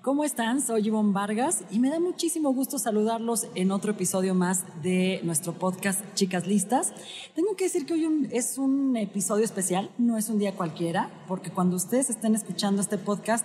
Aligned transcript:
¿Cómo 0.00 0.22
están? 0.22 0.62
Soy 0.62 0.86
Ivonne 0.86 1.12
Vargas 1.12 1.64
y 1.72 1.80
me 1.80 1.90
da 1.90 1.98
muchísimo 1.98 2.54
gusto 2.54 2.78
saludarlos 2.78 3.48
en 3.56 3.72
otro 3.72 3.90
episodio 3.90 4.32
más 4.32 4.64
de 4.80 5.20
nuestro 5.24 5.54
podcast 5.54 6.00
Chicas 6.14 6.46
Listas. 6.46 6.92
Tengo 7.34 7.56
que 7.56 7.64
decir 7.64 7.84
que 7.84 7.94
hoy 7.94 8.28
es 8.30 8.58
un 8.58 8.96
episodio 8.96 9.44
especial, 9.44 9.90
no 9.98 10.16
es 10.16 10.28
un 10.28 10.38
día 10.38 10.54
cualquiera, 10.54 11.10
porque 11.26 11.50
cuando 11.50 11.74
ustedes 11.74 12.10
estén 12.10 12.36
escuchando 12.36 12.80
este 12.80 12.96
podcast, 12.96 13.44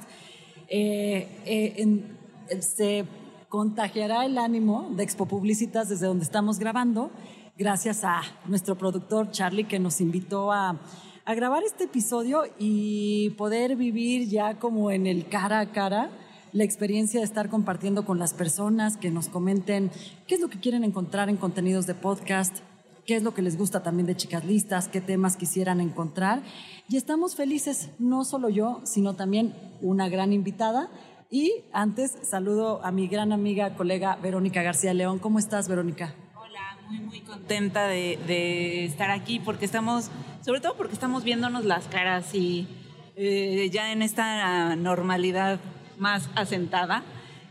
eh, 0.67 1.41
eh, 1.45 2.61
se 2.61 3.05
contagiará 3.49 4.23
el 4.23 4.37
ánimo 4.37 4.91
de 4.95 5.03
Expo 5.03 5.25
Publicitas 5.25 5.89
desde 5.89 6.05
donde 6.05 6.23
estamos 6.23 6.59
grabando, 6.59 7.09
gracias 7.57 8.03
a 8.03 8.21
nuestro 8.45 8.77
productor 8.77 9.31
Charlie 9.31 9.63
que 9.63 9.79
nos 9.79 9.99
invitó 10.01 10.51
a 10.51 10.77
grabar 11.25 11.63
este 11.63 11.85
episodio 11.85 12.43
y 12.59 13.31
poder 13.31 13.75
vivir 13.75 14.29
ya 14.29 14.59
como 14.59 14.91
en 14.91 15.07
el 15.07 15.27
cara 15.27 15.59
a 15.59 15.71
cara 15.71 16.11
la 16.53 16.63
experiencia 16.63 17.19
de 17.19 17.25
estar 17.25 17.49
compartiendo 17.49 18.05
con 18.05 18.19
las 18.19 18.33
personas, 18.33 18.95
que 18.95 19.09
nos 19.09 19.27
comenten 19.27 19.91
qué 20.27 20.35
es 20.35 20.41
lo 20.41 20.49
que 20.49 20.59
quieren 20.59 20.83
encontrar 20.83 21.29
en 21.29 21.37
contenidos 21.37 21.87
de 21.87 21.95
podcast, 21.95 22.59
qué 23.05 23.15
es 23.15 23.23
lo 23.23 23.33
que 23.33 23.41
les 23.41 23.57
gusta 23.57 23.81
también 23.81 24.05
de 24.05 24.15
chicas 24.15 24.45
listas, 24.45 24.87
qué 24.87 25.01
temas 25.01 25.35
quisieran 25.35 25.81
encontrar. 25.81 26.43
Y 26.87 26.97
estamos 26.97 27.35
felices, 27.35 27.89
no 27.97 28.23
solo 28.23 28.49
yo, 28.49 28.81
sino 28.83 29.15
también 29.15 29.53
una 29.81 30.09
gran 30.09 30.31
invitada. 30.31 30.89
Y 31.31 31.63
antes 31.73 32.15
saludo 32.21 32.85
a 32.85 32.91
mi 32.91 33.07
gran 33.07 33.33
amiga, 33.33 33.75
colega 33.75 34.15
Verónica 34.17 34.61
García 34.61 34.93
León. 34.93 35.17
¿Cómo 35.17 35.39
estás, 35.39 35.67
Verónica? 35.67 36.13
Hola, 36.35 36.77
muy, 36.87 36.99
muy 36.99 37.21
contenta 37.21 37.87
de, 37.87 38.85
estar 38.85 39.09
aquí 39.09 39.39
porque 39.39 39.65
estamos, 39.65 40.11
sobre 40.45 40.61
todo 40.61 40.77
porque 40.77 40.93
estamos 40.93 41.23
viéndonos 41.23 41.65
las 41.65 41.87
caras 41.87 42.35
y 42.35 42.67
eh, 43.15 43.69
ya 43.71 43.91
en 43.91 44.03
esta 44.03 44.75
normalidad 44.75 45.59
más 45.97 46.29
asentada. 46.35 47.03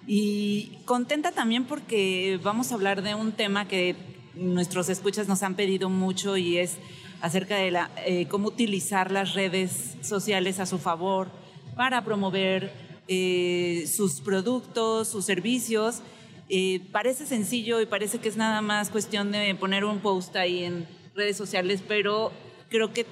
Y 0.07 0.79
contenta 0.85 1.33
también 1.33 1.65
porque 1.65 2.41
vamos 2.43 2.73
a 2.73 2.75
hablar 2.75 3.03
de 3.03 3.15
un 3.15 3.33
tema 3.33 3.69
que 3.69 3.95
nuestros 4.35 4.89
escuchas 4.89 5.29
nos 5.29 5.43
han 5.43 5.55
pedido 5.55 5.89
mucho 5.89 6.37
y 6.37 6.59
es 6.59 6.79
acerca 7.20 7.57
de 7.57 7.70
la, 7.70 7.91
eh, 8.05 8.27
cómo 8.27 8.48
utilizar 8.48 9.13
las 9.13 9.35
redes 9.35 9.97
sociales 10.03 10.59
a 10.59 10.67
su 10.67 10.79
favor 10.79 11.31
para 11.77 12.05
promover 12.05 12.73
eh, 13.07 13.85
sus 13.87 14.20
productos, 14.20 15.09
sus 15.09 15.25
servicios. 15.25 16.03
Eh, 16.48 16.81
parece 16.91 17.25
sencillo 17.25 17.81
y 17.81 17.87
parece 17.87 18.19
que 18.19 18.29
es 18.29 18.37
nada 18.37 18.61
más 18.61 18.91
cuestión 18.91 19.31
de 19.31 19.55
poner 19.55 19.85
un 19.85 20.01
post 20.01 20.35
ahí 20.35 20.65
en 20.65 20.87
redes 21.15 21.37
sociales, 21.37 21.83
pero 21.87 22.33
creo 22.69 22.93
que 22.93 23.07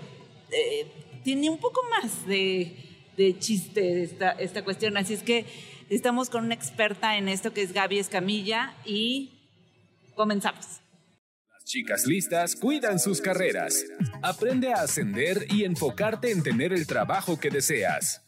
tiene 1.23 1.48
un 1.48 1.58
poco 1.58 1.81
más 1.91 2.27
de, 2.27 2.89
de 3.16 3.39
chiste 3.39 4.03
esta, 4.03 4.30
esta 4.33 4.64
cuestión. 4.64 4.97
Así 4.97 5.14
es 5.14 5.22
que 5.22 5.47
estamos 5.89 6.30
con 6.30 6.44
una 6.44 6.55
experta 6.55 7.17
en 7.17 7.28
esto 7.28 7.52
que 7.52 7.62
es 7.62 7.72
Gaby 7.72 7.98
Escamilla 7.98 8.74
y 8.85 9.30
comenzamos. 10.14 10.80
Las 11.52 11.64
chicas 11.64 12.07
listas 12.07 12.57
cuidan 12.57 12.98
sus 12.98 13.20
carreras. 13.20 13.85
Aprende 14.23 14.73
a 14.73 14.83
ascender 14.83 15.46
y 15.51 15.64
enfocarte 15.64 16.30
en 16.30 16.42
tener 16.42 16.73
el 16.73 16.86
trabajo 16.86 17.39
que 17.39 17.51
deseas. 17.51 18.23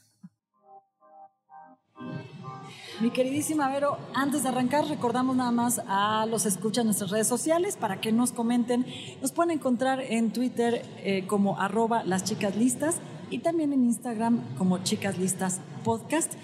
Mi 3.02 3.10
queridísima 3.10 3.68
Vero, 3.68 3.98
antes 4.14 4.44
de 4.44 4.50
arrancar, 4.50 4.86
recordamos 4.86 5.34
nada 5.34 5.50
más 5.50 5.80
a 5.88 6.24
los 6.26 6.46
escuchas 6.46 6.82
en 6.82 6.86
nuestras 6.86 7.10
redes 7.10 7.26
sociales 7.26 7.76
para 7.76 8.00
que 8.00 8.12
nos 8.12 8.30
comenten. 8.30 8.86
Nos 9.20 9.32
pueden 9.32 9.50
encontrar 9.50 10.00
en 10.00 10.32
Twitter 10.32 10.84
eh, 10.98 11.24
como 11.26 11.60
arroba 11.60 12.04
las 12.04 12.22
chicas 12.22 12.54
listas 12.54 13.00
y 13.32 13.38
también 13.38 13.72
en 13.72 13.84
Instagram 13.84 14.40
como 14.58 14.84
Chicas 14.84 15.18
Listas 15.18 15.60
Podcast. 15.84 16.34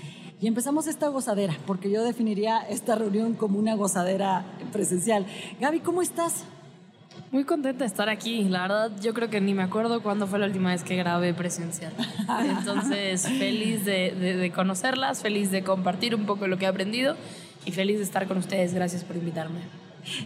Y 0.41 0.47
empezamos 0.47 0.87
esta 0.87 1.09
gozadera, 1.09 1.55
porque 1.67 1.91
yo 1.91 2.03
definiría 2.03 2.61
esta 2.61 2.95
reunión 2.95 3.35
como 3.35 3.59
una 3.59 3.75
gozadera 3.75 4.45
presencial. 4.73 5.27
Gaby, 5.61 5.81
¿cómo 5.81 6.01
estás? 6.01 6.45
Muy 7.31 7.45
contenta 7.45 7.81
de 7.81 7.87
estar 7.87 8.09
aquí. 8.09 8.45
La 8.45 8.63
verdad, 8.63 8.93
yo 9.03 9.13
creo 9.13 9.29
que 9.29 9.41
ni 9.41 9.53
me 9.53 9.65
acuerdo 9.65 10.03
cuándo 10.03 10.27
fue 10.27 10.39
la 10.39 10.47
última 10.47 10.71
vez 10.71 10.83
que 10.83 10.97
grabé 10.97 11.35
presencial. 11.35 11.93
Entonces, 12.59 13.29
feliz 13.29 13.85
de, 13.85 14.13
de, 14.15 14.51
conocerlas, 14.51 15.21
feliz 15.21 15.51
de 15.51 15.63
compartir 15.63 16.15
un 16.15 16.25
poco 16.25 16.47
lo 16.47 16.57
que 16.57 16.65
he 16.65 16.69
aprendido 16.69 17.17
y 17.67 17.73
feliz 17.73 17.99
de 17.99 18.05
estar 18.05 18.27
con 18.27 18.39
ustedes. 18.39 18.73
Gracias 18.73 19.05
por 19.05 19.17
invitarme. 19.17 19.61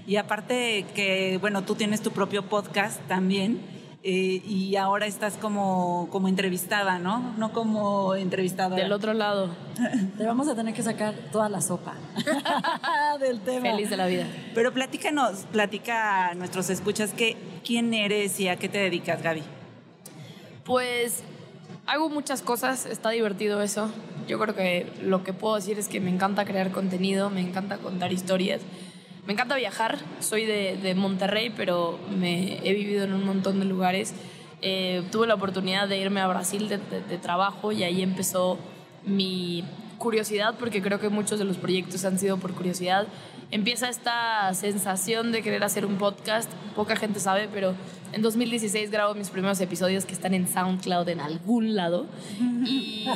Y 0.07 0.15
aparte 0.15 0.85
que, 0.95 1.39
bueno, 1.41 1.65
tú 1.65 1.75
tienes 1.75 2.03
tu 2.03 2.13
propio 2.13 2.45
podcast 2.45 3.01
también. 3.09 3.82
Eh, 4.05 4.43
y 4.45 4.75
ahora 4.75 5.07
estás 5.07 5.35
como, 5.35 6.09
como 6.11 6.27
entrevistada, 6.27 6.99
¿no? 6.99 7.35
No 7.39 7.53
como 7.53 8.17
entrevistada. 8.17 8.75
Del 8.75 8.93
otro 8.93 9.15
lado. 9.15 9.51
Te 10.19 10.27
vamos 10.27 10.49
a 10.49 10.57
tener 10.57 10.75
que 10.75 10.83
sacar 10.83 11.15
toda 11.31 11.49
la 11.49 11.61
sopa 11.61 11.95
del 13.21 13.41
tema. 13.41 13.71
Feliz 13.71 13.91
de 13.91 13.97
la 13.97 14.07
vida. 14.07 14.27
Pero 14.55 14.73
platícanos, 14.73 15.47
platica 15.53 16.31
a 16.31 16.35
nuestros 16.35 16.69
escuchas 16.69 17.13
que, 17.13 17.37
quién 17.65 17.95
eres 17.95 18.41
y 18.41 18.49
a 18.49 18.57
qué 18.57 18.69
te 18.69 18.79
dedicas, 18.79 19.23
Gaby. 19.23 19.45
Pues 20.65 21.23
hago 21.87 22.09
muchas 22.09 22.43
cosas, 22.43 22.87
está 22.87 23.11
divertido 23.11 23.63
eso. 23.63 23.89
Yo 24.27 24.41
creo 24.41 24.57
que 24.57 24.93
lo 25.01 25.23
que 25.23 25.33
puedo 25.33 25.55
decir 25.55 25.79
es 25.79 25.87
que 25.87 26.01
me 26.01 26.11
encanta 26.11 26.45
crear 26.45 26.73
contenido, 26.73 27.31
me 27.31 27.41
encanta 27.41 27.79
contar 27.79 28.13
historias 28.13 28.63
me 29.27 29.35
encanta 29.35 29.55
viajar, 29.55 29.99
soy 30.21 30.45
de, 30.47 30.95
Monterrey, 30.97 31.53
pero 31.57 31.99
me 32.11 32.59
he 32.69 32.75
vivido 32.75 33.05
en 33.05 33.13
un 33.13 33.25
montón 33.25 33.61
de 33.61 33.67
lugares. 33.67 34.15
Eh, 34.63 35.03
tuve 35.13 35.27
la 35.27 35.35
oportunidad 35.35 35.89
de 35.89 35.99
irme 35.99 36.21
a 36.21 36.27
Brasil 36.27 36.69
de, 36.69 37.19
trabajo 37.19 37.73
y 37.73 37.85
ahí 37.85 38.03
empezó 38.03 38.59
mi 39.05 39.65
curiosidad, 39.99 40.57
porque 40.59 40.83
creo 40.83 40.99
que 40.99 41.09
muchos 41.09 41.39
de 41.39 41.45
los 41.45 41.57
proyectos 41.57 42.05
han 42.05 42.19
sido 42.19 42.39
por 42.39 42.53
curiosidad. 42.55 43.07
Empieza 43.53 43.89
esta 43.89 44.53
sensación 44.55 45.31
de 45.31 45.43
querer 45.43 45.63
hacer 45.63 45.87
un 45.87 45.99
podcast, 45.99 46.51
poca 46.75 46.97
gente 46.97 47.21
sabe, 47.21 47.49
pero 47.53 47.75
en 48.13 48.23
2016 48.23 48.91
grabo 48.91 49.15
mis 49.15 49.31
primeros 49.31 49.61
episodios 49.61 50.05
que 50.05 50.15
están 50.15 50.35
en 50.35 50.49
SoundCloud 50.49 51.09
en 51.09 51.21
algún 51.21 51.77
lado 51.77 52.07
y, 52.67 53.07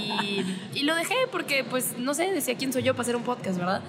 y 0.74 0.82
lo 0.82 0.94
dejé 0.94 1.14
porque 1.32 1.64
pues 1.64 1.98
no 1.98 2.14
sé, 2.14 2.30
decía 2.32 2.54
quién 2.56 2.72
soy 2.72 2.82
yo 2.82 2.92
para 2.92 3.02
hacer 3.02 3.16
un 3.16 3.22
podcast, 3.22 3.58
¿verdad? 3.58 3.82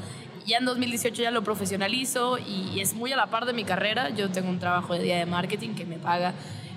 Ya 0.47 0.57
en 0.57 0.65
2018 0.65 1.21
ya 1.21 1.29
lo 1.29 1.43
profesionalizo 1.43 2.39
y, 2.39 2.79
es 2.79 2.93
muy 2.95 3.11
a 3.11 3.17
la 3.17 3.27
par 3.27 3.45
de 3.45 3.53
mi 3.53 3.65
carrera. 3.65 4.09
Yo 4.09 4.29
tengo 4.29 4.49
un 4.49 4.59
trabajo 4.59 4.93
de 4.93 5.03
día 5.03 5.17
de 5.17 5.25
marketing 5.25 5.75
que 5.75 5.85
me 5.85 5.97
paga 5.97 6.33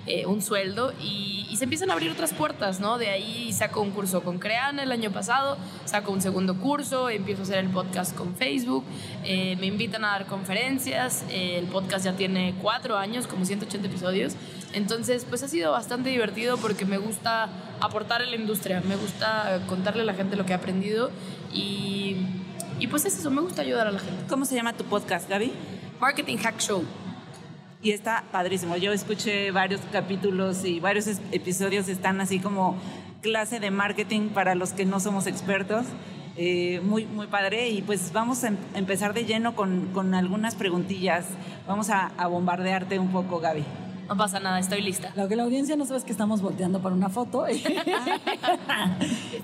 eh, 0.07 0.25
un 0.25 0.41
sueldo 0.41 0.93
y, 1.01 1.37
se 1.55 1.65
empiezan 1.65 1.91
a 1.91 1.93
abrir 1.93 2.09
otras 2.09 2.33
puertas, 2.33 2.79
¿no? 2.79 2.97
De 2.97 3.09
ahí 3.09 3.53
saco 3.53 3.81
un 3.81 3.91
curso 3.91 4.23
con 4.23 4.39
Creana 4.39 4.81
el 4.81 4.91
año 4.91 5.11
pasado, 5.11 5.57
saco 5.85 6.11
un 6.11 6.19
segundo 6.19 6.57
curso, 6.57 7.07
empiezo 7.07 7.41
a 7.41 7.43
hacer 7.43 7.57
el 7.59 7.69
podcast 7.69 8.15
con 8.15 8.35
Facebook, 8.35 8.83
eh, 9.23 9.55
me 9.57 9.67
invitan 9.67 10.03
a 10.03 10.07
dar 10.07 10.25
conferencias, 10.25 11.23
eh, 11.29 11.59
el 11.59 11.67
podcast 11.67 12.05
ya 12.05 12.13
tiene 12.13 12.55
cuatro 12.59 12.97
años, 12.97 13.27
como 13.27 13.45
180 13.45 13.87
episodios, 13.87 14.33
entonces 14.73 15.23
pues 15.29 15.43
ha 15.43 15.47
sido 15.47 15.71
bastante 15.71 16.09
divertido 16.09 16.57
porque 16.57 16.83
me 16.83 16.97
gusta 16.97 17.49
aportar 17.79 18.23
en 18.23 18.31
la 18.31 18.37
industria, 18.37 18.81
me 18.81 18.95
gusta 18.95 19.61
contarle 19.67 20.01
a 20.01 20.05
la 20.05 20.15
gente 20.15 20.35
lo 20.35 20.47
que 20.47 20.53
he 20.53 20.55
aprendido 20.55 21.11
y 21.53 22.15
y 22.81 22.87
pues 22.87 23.05
es 23.05 23.15
eso, 23.15 23.29
me 23.29 23.41
gusta 23.41 23.61
ayudar 23.61 23.85
a 23.85 23.91
la 23.91 23.99
gente. 23.99 24.23
¿Cómo 24.27 24.43
se 24.43 24.55
llama 24.55 24.73
tu 24.73 24.83
podcast, 24.85 25.29
Gaby? 25.29 25.53
Marketing 25.99 26.37
Hack 26.37 26.57
Show. 26.57 26.83
Y 27.83 27.91
está 27.91 28.23
padrísimo. 28.31 28.75
Yo 28.75 28.91
escuché 28.91 29.51
varios 29.51 29.81
capítulos 29.91 30.65
y 30.65 30.79
varios 30.79 31.05
episodios 31.31 31.87
están 31.89 32.19
así 32.21 32.39
como 32.39 32.75
clase 33.21 33.59
de 33.59 33.69
marketing 33.69 34.29
para 34.29 34.55
los 34.55 34.73
que 34.73 34.85
no 34.85 34.99
somos 34.99 35.27
expertos. 35.27 35.85
Eh, 36.37 36.81
muy, 36.83 37.05
muy 37.05 37.27
padre. 37.27 37.69
Y 37.69 37.83
pues 37.83 38.11
vamos 38.13 38.43
a 38.43 38.47
em-, 38.47 38.57
empezar 38.73 39.13
de 39.13 39.25
lleno 39.25 39.53
con, 39.55 39.89
con 39.93 40.15
algunas 40.15 40.55
preguntillas. 40.55 41.25
Vamos 41.67 41.91
a, 41.91 42.07
a, 42.17 42.25
bombardearte 42.25 42.97
un 42.97 43.11
poco, 43.11 43.39
Gaby. 43.39 43.63
No 44.07 44.17
pasa 44.17 44.39
nada, 44.39 44.57
estoy 44.59 44.81
lista. 44.81 45.13
Lo 45.15 45.27
que 45.27 45.35
la 45.35 45.43
audiencia 45.43 45.75
no 45.75 45.85
sabe 45.85 45.99
es 45.99 46.03
que 46.03 46.13
estamos 46.13 46.41
volteando 46.41 46.81
para 46.81 46.95
una 46.95 47.09
foto 47.09 47.47
y, 47.49 47.63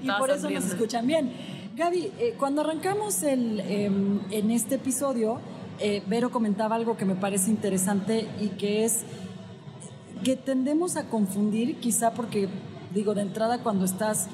y 0.01 0.11
por 0.17 0.31
eso 0.31 0.49
nos 0.49 0.65
escuchan 0.65 1.05
bien. 1.05 1.56
Gaby, 1.77 2.11
eh, 2.17 2.33
cuando 2.39 2.61
arrancamos 2.61 3.21
el, 3.21 3.59
em, 3.59 4.19
en 4.31 4.49
este 4.49 4.75
episodio, 4.75 5.39
eh, 5.79 6.01
Vero 6.07 6.31
comentaba 6.31 6.75
algo 6.75 6.97
que 6.97 7.05
me 7.05 7.13
parece 7.13 7.51
interesante 7.51 8.27
y 8.41 8.47
que 8.47 8.83
es 8.83 9.03
que 10.23 10.35
tendemos 10.35 10.95
a 10.95 11.07
confundir, 11.07 11.75
quizá 11.79 12.15
porque 12.15 12.49
digo, 12.95 13.13
de 13.13 13.21
entrada 13.21 13.59
cuando 13.59 13.85
estás 13.85 14.27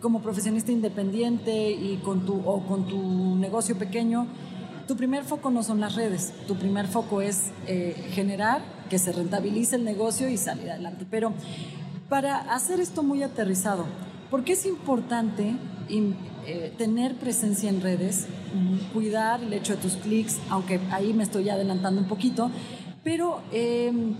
como 0.00 0.22
profesionista 0.22 0.72
independiente 0.72 1.70
y 1.70 2.00
con 2.02 2.26
tu, 2.26 2.42
o 2.44 2.66
con 2.66 2.88
tu 2.88 3.36
negocio 3.36 3.78
pequeño, 3.78 4.26
tu 4.88 4.96
primer 4.96 5.22
foco 5.22 5.52
no 5.52 5.62
son 5.62 5.78
las 5.78 5.94
redes, 5.94 6.32
tu 6.48 6.56
primer 6.56 6.88
foco 6.88 7.22
es 7.22 7.52
eh, 7.68 7.94
generar 8.10 8.60
que 8.90 8.98
se 8.98 9.12
rentabilice 9.12 9.76
el 9.76 9.84
negocio 9.84 10.28
y 10.28 10.36
salir 10.36 10.68
adelante. 10.68 11.06
Pero 11.08 11.32
para 12.08 12.38
hacer 12.52 12.80
esto 12.80 13.04
muy 13.04 13.22
aterrizado, 13.22 13.86
¿por 14.32 14.42
qué 14.42 14.54
es 14.54 14.66
importante 14.66 15.54
eh, 16.46 16.72
tener 16.76 17.14
presencia 17.14 17.70
en 17.70 17.80
redes, 17.80 18.26
cuidar 18.92 19.42
el 19.42 19.52
hecho 19.52 19.76
de 19.76 19.82
tus 19.82 19.94
clics, 19.94 20.38
aunque 20.50 20.80
ahí 20.90 21.12
me 21.12 21.22
estoy 21.22 21.48
adelantando 21.48 22.00
un 22.00 22.08
poquito, 22.08 22.50
pero 23.04 23.42
em, 23.52 24.14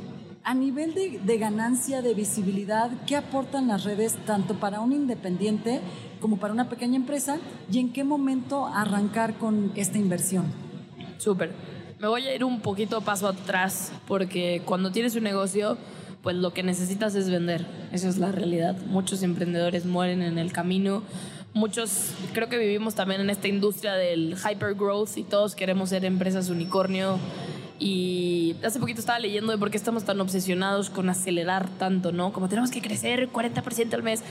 a 0.45 0.55
nivel 0.55 0.95
de, 0.95 1.21
de, 1.25 1.39
ganancia, 1.39 2.03
de 2.03 2.15
visibilidad, 2.15 2.91
¿qué 3.07 3.17
aportan 3.17 3.69
las 3.69 3.85
redes 3.85 4.17
tanto 4.27 4.55
para 4.55 4.81
un 4.81 4.93
independiente 4.93 5.81
como 6.21 6.39
para 6.39 6.53
una 6.53 6.69
pequeña 6.69 6.97
empresa? 6.97 7.39
¿Y 7.71 7.79
en 7.79 7.93
qué 7.93 8.05
momento 8.05 8.67
arrancar 8.67 9.35
con 9.35 9.73
esta 9.75 9.99
inversión? 9.99 10.45
Súper. 11.19 11.53
Me 12.01 12.09
voy 12.09 12.27
a 12.27 12.35
ir 12.35 12.43
un 12.43 12.61
poquito 12.61 13.01
paso 13.01 13.29
atrás 13.29 13.93
porque 14.09 14.63
cuando 14.65 14.91
tienes 14.91 15.15
un 15.15 15.23
negocio, 15.23 15.79
pues 16.23 16.37
lo 16.37 16.53
que 16.53 16.63
necesitas 16.63 17.15
es 17.15 17.31
vender. 17.31 17.67
Esa 17.93 18.09
es 18.09 18.19
la 18.19 18.33
realidad. 18.33 18.77
Muchos 18.87 19.23
emprendedores 19.23 19.85
mueren 19.85 20.23
en 20.23 20.39
el 20.39 20.53
camino. 20.53 21.03
Muchos, 21.55 22.15
creo 22.33 22.49
que 22.49 22.57
vivimos 22.57 22.95
también 22.95 23.21
en 23.21 23.29
esta 23.29 23.47
industria 23.47 23.93
del 23.93 24.37
hyper 24.37 24.75
growth 24.75 25.17
y 25.17 25.23
todos 25.23 25.55
queremos 25.55 25.91
ser 25.91 26.05
empresas 26.07 26.49
unicornio 26.49 27.19
y 27.79 28.57
hace 28.65 28.81
poquito 28.81 29.01
estaba 29.01 29.19
leyendo 29.19 29.53
de 29.53 29.59
por 29.59 29.71
qué 29.71 29.77
estamos 29.77 30.05
tan 30.05 30.19
obsesionados 30.21 30.89
con 30.89 31.11
acelerar 31.11 31.69
tanto, 31.69 32.11
¿no? 32.11 32.33
Como 32.33 32.49
tenemos 32.49 32.71
que 32.71 32.81
crecer 32.81 33.29
40% 33.29 33.93
al 33.93 34.03
mes. 34.03 34.23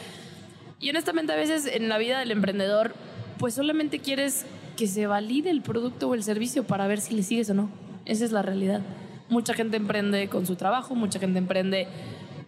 Y 0.79 0.89
honestamente 0.89 1.31
a 1.33 1.35
veces 1.35 1.67
en 1.67 1.89
la 1.89 1.99
vida 1.99 2.17
del 2.17 2.31
emprendedor, 2.31 2.95
pues 3.37 3.53
solamente 3.53 3.99
quieres 3.99 4.45
que 4.75 4.87
se 4.87 5.05
valide 5.05 5.51
el 5.51 5.61
producto 5.61 6.09
o 6.09 6.15
el 6.15 6.23
servicio 6.23 6.63
para 6.63 6.87
ver 6.87 7.01
si 7.01 7.13
le 7.13 7.21
sigues 7.21 7.51
o 7.51 7.53
no. 7.53 7.69
Esa 8.05 8.25
es 8.25 8.31
la 8.31 8.41
realidad. 8.41 8.81
Mucha 9.29 9.53
gente 9.53 9.77
emprende 9.77 10.27
con 10.27 10.47
su 10.47 10.55
trabajo, 10.55 10.95
mucha 10.95 11.19
gente 11.19 11.37
emprende 11.37 11.87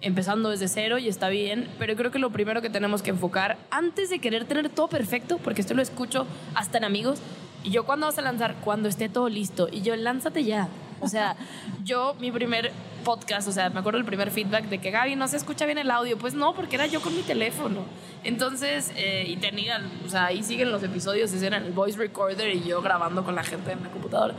empezando 0.04 0.50
desde 0.50 0.68
cero 0.68 1.00
y 1.00 1.08
está 1.08 1.30
bien, 1.30 1.68
pero 1.80 1.96
creo 1.96 2.12
que 2.12 2.20
lo 2.20 2.30
primero 2.30 2.62
que 2.62 2.70
tenemos 2.70 3.02
que 3.02 3.10
enfocar, 3.10 3.58
antes 3.72 4.10
de 4.10 4.20
querer 4.20 4.46
tener 4.46 4.70
todo 4.70 4.88
perfecto, 4.88 5.40
porque 5.40 5.62
esto 5.62 5.74
lo 5.74 5.82
escucho 5.82 6.28
hasta 6.54 6.78
en 6.78 6.84
amigos, 6.84 7.20
y 7.64 7.72
yo 7.72 7.86
cuando 7.86 8.06
vas 8.06 8.18
a 8.18 8.22
lanzar, 8.22 8.56
cuando 8.64 8.90
esté 8.90 9.10
todo 9.10 9.30
listo, 9.30 9.70
y 9.72 9.82
yo 9.82 9.96
lánzate 9.96 10.44
ya, 10.44 10.70
o 11.00 11.08
sea, 11.08 11.36
yo, 11.84 12.16
mi 12.20 12.32
primer 12.32 12.72
podcast, 13.04 13.48
o 13.48 13.52
sea, 13.52 13.70
me 13.70 13.80
acuerdo 13.80 14.00
el 14.00 14.06
primer 14.06 14.32
feedback 14.32 14.66
de 14.66 14.80
que 14.80 14.90
Gaby 14.90 15.16
no 15.16 15.28
se 15.28 15.38
escucha 15.38 15.66
bien 15.66 15.78
el 15.78 15.92
audio. 15.92 16.18
Pues 16.18 16.34
no, 16.34 16.56
porque 16.56 16.76
era 16.76 16.88
yo 16.88 17.02
con 17.02 17.14
mi 17.16 17.22
teléfono. 17.22 17.82
Entonces, 18.24 18.94
eh, 18.96 19.26
y 19.28 19.36
tenía, 19.36 19.82
o 20.06 20.10
sea, 20.10 20.28
ahí 20.28 20.42
siguen 20.42 20.72
los 20.72 20.82
episodios, 20.84 21.34
ese 21.34 21.46
era 21.48 21.58
el 21.58 21.74
voice 21.74 21.98
recorder 21.98 22.56
y 22.56 22.64
yo 22.64 22.82
grabando 22.82 23.24
con 23.24 23.36
la 23.36 23.44
gente 23.44 23.74
en 23.74 23.84
la 23.84 23.90
computadora. 23.90 24.34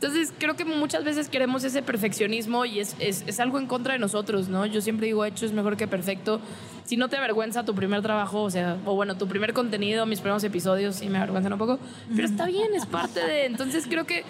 Entonces, 0.00 0.32
creo 0.38 0.56
que 0.56 0.64
muchas 0.64 1.04
veces 1.04 1.28
queremos 1.28 1.62
ese 1.62 1.82
perfeccionismo 1.82 2.64
y 2.64 2.80
es, 2.80 2.96
es, 3.00 3.22
es, 3.26 3.38
algo 3.38 3.58
en 3.58 3.66
contra 3.66 3.92
de 3.92 3.98
nosotros, 3.98 4.48
¿no? 4.48 4.64
Yo 4.64 4.80
siempre 4.80 5.06
digo, 5.06 5.26
hecho 5.26 5.44
es 5.44 5.52
mejor 5.52 5.76
que 5.76 5.86
perfecto. 5.86 6.40
Si 6.86 6.96
no 6.96 7.10
te 7.10 7.18
avergüenza 7.18 7.66
tu 7.66 7.74
primer 7.74 8.00
trabajo, 8.00 8.44
o 8.44 8.50
sea, 8.50 8.78
o 8.86 8.94
bueno, 8.94 9.18
tu 9.18 9.28
primer 9.28 9.52
contenido, 9.52 10.06
mis 10.06 10.20
primeros 10.20 10.42
episodios, 10.42 10.96
sí 10.96 11.10
me 11.10 11.18
avergüenzan 11.18 11.52
un 11.52 11.58
poco, 11.58 11.78
pero 12.16 12.26
está 12.26 12.46
bien, 12.46 12.72
es 12.74 12.86
parte 12.86 13.20
de... 13.20 13.44
Entonces, 13.44 13.86
creo 13.86 14.06
que 14.06 14.24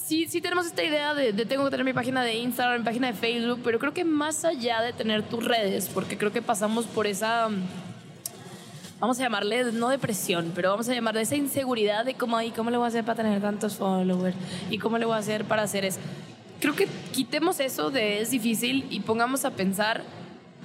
sí, 0.00 0.28
sí 0.28 0.40
tenemos 0.40 0.66
esta 0.66 0.84
idea 0.84 1.12
de, 1.14 1.32
tengo 1.32 1.64
que 1.64 1.70
tener 1.72 1.84
mi 1.84 1.94
página 1.94 2.22
de 2.22 2.36
Instagram, 2.36 2.82
mi 2.82 2.84
página 2.84 3.08
de 3.08 3.14
Facebook, 3.14 3.60
pero 3.64 3.80
creo 3.80 3.92
que 3.92 4.04
más 4.04 4.44
allá 4.44 4.82
de 4.82 4.92
tener 4.92 5.24
tus 5.24 5.44
redes, 5.44 5.90
porque 5.92 6.16
creo 6.16 6.30
que 6.30 6.42
pasamos 6.42 6.86
por 6.86 7.08
esa, 7.08 7.48
vamos 9.00 9.18
a 9.18 9.22
llamarle, 9.22 9.72
no 9.72 9.88
depresión, 9.88 10.52
pero 10.54 10.70
vamos 10.70 10.88
a 10.88 10.94
llamarle 10.94 11.22
esa 11.22 11.36
inseguridad 11.36 12.04
de 12.04 12.14
cómo, 12.14 12.40
¿y 12.40 12.50
cómo 12.50 12.70
le 12.70 12.76
voy 12.76 12.84
a 12.84 12.88
hacer 12.88 13.04
para 13.04 13.22
tener 13.22 13.40
tantos 13.40 13.76
followers? 13.76 14.36
¿Y 14.70 14.78
cómo 14.78 14.98
le 14.98 15.06
voy 15.06 15.14
a 15.14 15.18
hacer 15.18 15.44
para 15.44 15.62
hacer 15.62 15.84
eso? 15.84 16.00
Creo 16.60 16.74
que 16.74 16.88
quitemos 17.12 17.60
eso 17.60 17.90
de 17.90 18.20
es 18.20 18.30
difícil 18.30 18.86
y 18.90 19.00
pongamos 19.00 19.44
a 19.44 19.50
pensar, 19.50 20.02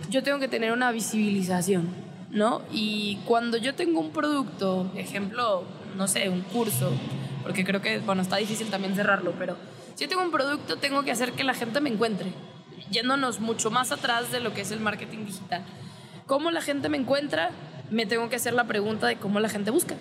yo 0.10 0.24
tengo 0.24 0.40
que 0.40 0.48
tener 0.48 0.72
una 0.72 0.92
visibilización, 0.92 1.88
¿no? 2.32 2.64
Y 2.72 3.20
cuando 3.26 3.58
yo 3.58 3.76
tengo 3.76 4.00
un 4.00 4.10
producto, 4.10 4.92
ejemplo, 4.96 5.64
no 5.96 6.08
sé, 6.08 6.30
un 6.30 6.42
curso, 6.42 6.92
porque 7.44 7.64
creo 7.64 7.82
que, 7.82 8.00
bueno, 8.00 8.24
está 8.24 8.38
difícil 8.38 8.68
también 8.70 8.96
cerrarlo, 8.96 9.34
pero 9.38 9.56
si 9.94 10.06
yo 10.06 10.10
tengo 10.10 10.24
un 10.24 10.32
producto, 10.32 10.78
tengo 10.78 11.04
que 11.04 11.12
hacer 11.12 11.34
que 11.34 11.44
la 11.44 11.54
gente 11.54 11.80
me 11.80 11.92
encuentre, 11.92 12.34
yéndonos 12.90 13.40
mucho 13.40 13.70
más 13.70 13.92
atrás 13.92 14.32
de 14.32 14.40
lo 14.40 14.54
que 14.54 14.62
es 14.62 14.72
el 14.72 14.80
marketing 14.80 15.26
digital. 15.26 15.64
¿Cómo 16.26 16.50
la 16.50 16.62
gente 16.62 16.90
me 16.90 16.98
encuentra? 16.98 17.52
Me 17.94 18.07
tengo 18.07 18.28
que 18.28 18.38
hacer 18.38 18.56
la 18.56 18.63
pregunta 18.63 19.06
de 19.06 19.18
cómo 19.18 19.40
la 19.40 19.50
gente 19.50 19.69
busca. 19.69 19.94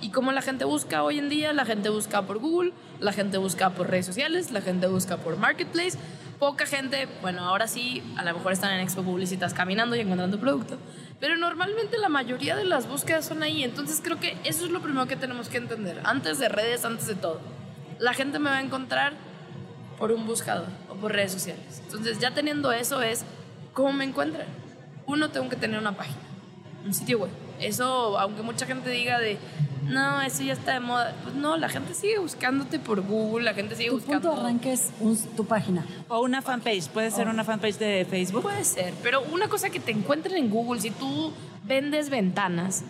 ¿Y 0.00 0.10
cómo 0.10 0.32
la 0.32 0.42
gente 0.42 0.64
busca 0.64 1.04
hoy 1.04 1.20
en 1.20 1.28
día? 1.28 1.52
La 1.52 1.64
gente 1.64 1.90
busca 1.90 2.22
por 2.22 2.38
Google, 2.40 2.72
la 2.98 3.12
gente 3.12 3.38
busca 3.38 3.70
por 3.70 3.88
redes 3.88 4.04
sociales, 4.04 4.50
la 4.50 4.60
gente 4.62 4.88
busca 4.88 5.18
por 5.18 5.36
Marketplace. 5.36 5.96
Poca 6.40 6.66
gente, 6.66 7.06
bueno, 7.22 7.44
ahora 7.44 7.68
sí, 7.68 8.02
a 8.16 8.24
lo 8.24 8.34
mejor 8.34 8.52
están 8.52 8.72
en 8.72 8.80
Expo 8.80 9.04
Publicitas 9.04 9.54
caminando 9.54 9.94
y 9.94 10.00
encontrando 10.00 10.40
producto, 10.40 10.76
pero 11.20 11.36
normalmente 11.36 11.98
la 11.98 12.08
mayoría 12.08 12.56
de 12.56 12.64
las 12.64 12.88
búsquedas 12.88 13.24
son 13.24 13.44
ahí. 13.44 13.62
Entonces 13.62 14.00
creo 14.02 14.18
que 14.18 14.36
eso 14.42 14.64
es 14.64 14.72
lo 14.72 14.82
primero 14.82 15.06
que 15.06 15.14
tenemos 15.14 15.48
que 15.48 15.58
entender. 15.58 16.00
Antes 16.02 16.40
de 16.40 16.48
redes, 16.48 16.84
antes 16.84 17.06
de 17.06 17.14
todo. 17.14 17.40
La 18.00 18.12
gente 18.12 18.40
me 18.40 18.50
va 18.50 18.56
a 18.56 18.60
encontrar 18.60 19.12
por 20.00 20.10
un 20.10 20.26
buscador 20.26 20.66
o 20.90 20.96
por 20.96 21.12
redes 21.12 21.30
sociales. 21.30 21.80
Entonces 21.84 22.18
ya 22.18 22.32
teniendo 22.32 22.72
eso 22.72 23.02
es 23.02 23.24
cómo 23.72 23.92
me 23.92 24.04
encuentran. 24.04 24.48
Uno, 25.06 25.30
tengo 25.30 25.48
que 25.48 25.54
tener 25.54 25.78
una 25.78 25.96
página, 25.96 26.18
un 26.86 26.94
sitio 26.94 27.18
web. 27.18 27.30
Eso, 27.60 28.18
aunque 28.18 28.42
mucha 28.42 28.66
gente 28.66 28.90
diga 28.90 29.18
de, 29.18 29.38
no, 29.88 30.20
eso 30.22 30.42
ya 30.42 30.52
está 30.52 30.74
de 30.74 30.80
moda. 30.80 31.14
Pues 31.22 31.34
no, 31.34 31.56
la 31.56 31.68
gente 31.68 31.94
sigue 31.94 32.18
buscándote 32.18 32.78
por 32.78 33.02
Google, 33.02 33.44
la 33.44 33.54
gente 33.54 33.74
sigue 33.76 33.88
tu 33.88 33.96
buscando. 33.96 34.30
punto 34.30 34.36
de 34.36 34.48
arranque 34.48 34.72
es 34.72 34.90
tu 35.36 35.44
página. 35.44 35.84
O 36.08 36.20
una 36.20 36.42
fanpage, 36.42 36.88
puede 36.88 37.10
ser 37.10 37.28
una 37.28 37.44
fanpage 37.44 37.78
de 37.78 38.06
Facebook. 38.08 38.42
Puede 38.42 38.64
ser, 38.64 38.94
pero 39.02 39.22
una 39.32 39.48
cosa 39.48 39.70
que 39.70 39.80
te 39.80 39.92
encuentren 39.92 40.36
en 40.36 40.50
Google, 40.50 40.80
si 40.80 40.90
tú 40.90 41.32
vendes 41.64 42.10
ventanas, 42.10 42.84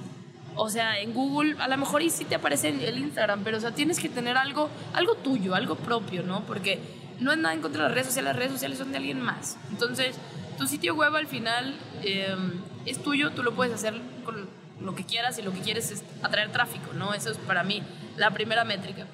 o 0.56 0.70
sea, 0.70 1.00
en 1.00 1.12
Google 1.12 1.56
a 1.58 1.68
lo 1.68 1.76
mejor 1.76 2.02
y 2.02 2.10
sí 2.10 2.24
te 2.24 2.34
aparece 2.34 2.68
en 2.68 2.80
el 2.80 2.98
Instagram, 2.98 3.42
pero 3.44 3.58
o 3.58 3.60
sea, 3.60 3.72
tienes 3.72 4.00
que 4.00 4.08
tener 4.08 4.36
algo, 4.36 4.70
algo 4.94 5.14
tuyo, 5.16 5.54
algo 5.54 5.76
propio, 5.76 6.22
¿no? 6.22 6.44
Porque 6.44 6.80
no 7.20 7.32
es 7.32 7.38
nada 7.38 7.54
en 7.54 7.60
contra 7.60 7.82
de 7.82 7.88
las 7.88 7.94
redes 7.94 8.06
sociales, 8.08 8.30
las 8.30 8.36
redes 8.36 8.52
sociales 8.52 8.78
son 8.78 8.90
de 8.90 8.98
alguien 8.98 9.20
más. 9.20 9.56
Entonces, 9.70 10.16
tu 10.56 10.66
sitio 10.66 10.94
web 10.94 11.14
al 11.14 11.26
final 11.26 11.74
em, 12.02 12.62
es 12.84 13.02
tuyo, 13.02 13.30
tú 13.30 13.42
lo 13.42 13.54
puedes 13.54 13.74
hacer 13.74 13.94
con 14.24 14.48
lo 14.80 14.94
que 14.94 15.04
quieras 15.04 15.38
y 15.38 15.42
lo 15.42 15.52
que 15.52 15.60
quieres 15.60 15.90
es 15.90 16.04
atraer 16.22 16.52
tráfico, 16.52 16.92
¿no? 16.94 17.14
Eso 17.14 17.30
es 17.30 17.38
para 17.38 17.62
mí 17.62 17.82
la 18.16 18.30
primera 18.30 18.64
métrica. 18.64 19.06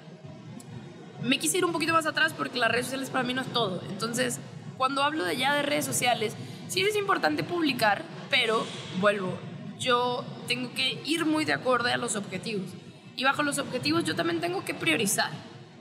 Me 1.22 1.38
quise 1.38 1.58
ir 1.58 1.64
un 1.64 1.72
poquito 1.72 1.92
más 1.92 2.06
atrás 2.06 2.32
porque 2.36 2.58
las 2.58 2.70
redes 2.70 2.86
sociales 2.86 3.10
para 3.10 3.24
mí 3.24 3.32
no 3.32 3.42
es 3.42 3.52
todo. 3.52 3.82
Entonces, 3.88 4.40
cuando 4.76 5.02
hablo 5.02 5.24
de 5.24 5.36
ya 5.36 5.54
de 5.54 5.62
redes 5.62 5.84
sociales, 5.84 6.34
sí 6.68 6.80
es 6.80 6.96
importante 6.96 7.44
publicar, 7.44 8.02
pero 8.28 8.66
vuelvo, 9.00 9.38
yo 9.78 10.24
tengo 10.48 10.72
que 10.74 11.00
ir 11.04 11.24
muy 11.24 11.44
de 11.44 11.52
acorde 11.52 11.92
a 11.92 11.96
los 11.96 12.16
objetivos. 12.16 12.70
Y 13.14 13.24
bajo 13.24 13.42
los 13.42 13.58
objetivos 13.58 14.04
yo 14.04 14.16
también 14.16 14.40
tengo 14.40 14.64
que 14.64 14.74
priorizar. 14.74 15.30